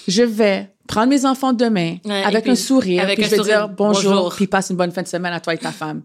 [0.07, 3.31] je vais prendre mes enfants demain Ouais, avec puis, un sourire, avec puis un je
[3.33, 4.35] vais sourire, dire bonjour, bonjour.
[4.35, 6.03] puis passe une bonne fin de semaine à toi et ta femme.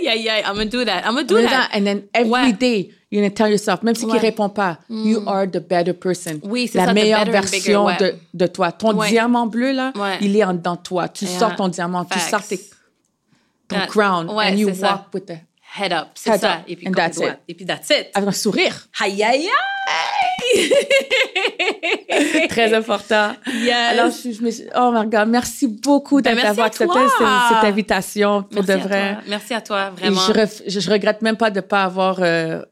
[0.00, 0.42] Aïe, aïe, aïe.
[0.46, 1.00] I'm gonna do that.
[1.06, 1.68] I'm gonna do that.
[1.74, 2.52] And then every Ouais.
[2.52, 4.14] day, you're gonna tell yourself, même si Ouais.
[4.14, 6.38] ne répond pas, you are the better person.
[6.42, 7.96] Oui, c'est La ça, meilleure bigger, version ouais.
[7.98, 8.72] de, de toi.
[8.72, 11.08] Ton diamant bleu, là, il est en dedans de toi.
[11.08, 11.38] Tu Yeah.
[11.38, 12.30] sors ton diamant, tu Facts.
[12.30, 12.60] sors tes-
[13.68, 13.86] ton Yeah.
[13.86, 14.92] crown, and you ça.
[14.92, 15.38] walk with the-
[15.78, 16.54] Head up, c'est ça.
[16.54, 17.38] up, Et puis, that's it.
[17.48, 18.08] Et puis, that's it.
[18.14, 18.86] avec un sourire.
[19.00, 20.70] Aïe, aïe, aïe!
[22.48, 23.32] Très important.
[23.62, 23.74] Yes.
[23.98, 27.26] Alors, je, je me suis- oh my God, merci beaucoup Ben, d'avoir à accepté cette,
[27.54, 29.12] cette invitation pour Merci de à vrai.
[29.14, 29.22] toi.
[29.28, 30.20] Merci à toi, vraiment.
[30.26, 32.18] je, ref- je, je regrette même pas de pas avoir.
[32.20, 32.62] euh,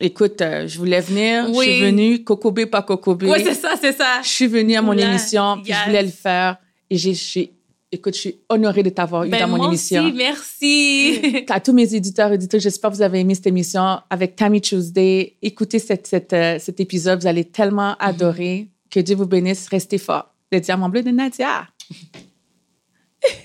[0.00, 3.28] Écoute, euh, je voulais venir, je suis venue, cocobé pas cocobé.
[3.28, 4.20] Oui, c'est ça, c'est ça.
[4.22, 6.56] Je suis venue à mon émission, je voulais le faire.
[6.88, 7.52] Et j'ai,
[7.90, 10.04] écoute, je suis honorée de t'avoir eu ben, dans mon moi émission.
[10.04, 11.44] Aussi, merci.
[11.48, 15.36] à tous mes éditeurs, éditeurs, j'espère que vous avez aimé cette émission avec Tammy Tuesday.
[15.42, 17.96] Écoutez cette, cette, euh, cet épisode, vous allez tellement mm-hmm.
[18.00, 18.68] adorer.
[18.90, 20.32] Que Dieu vous bénisse, restez fort.
[20.50, 21.68] Le diamant bleu de Nadia.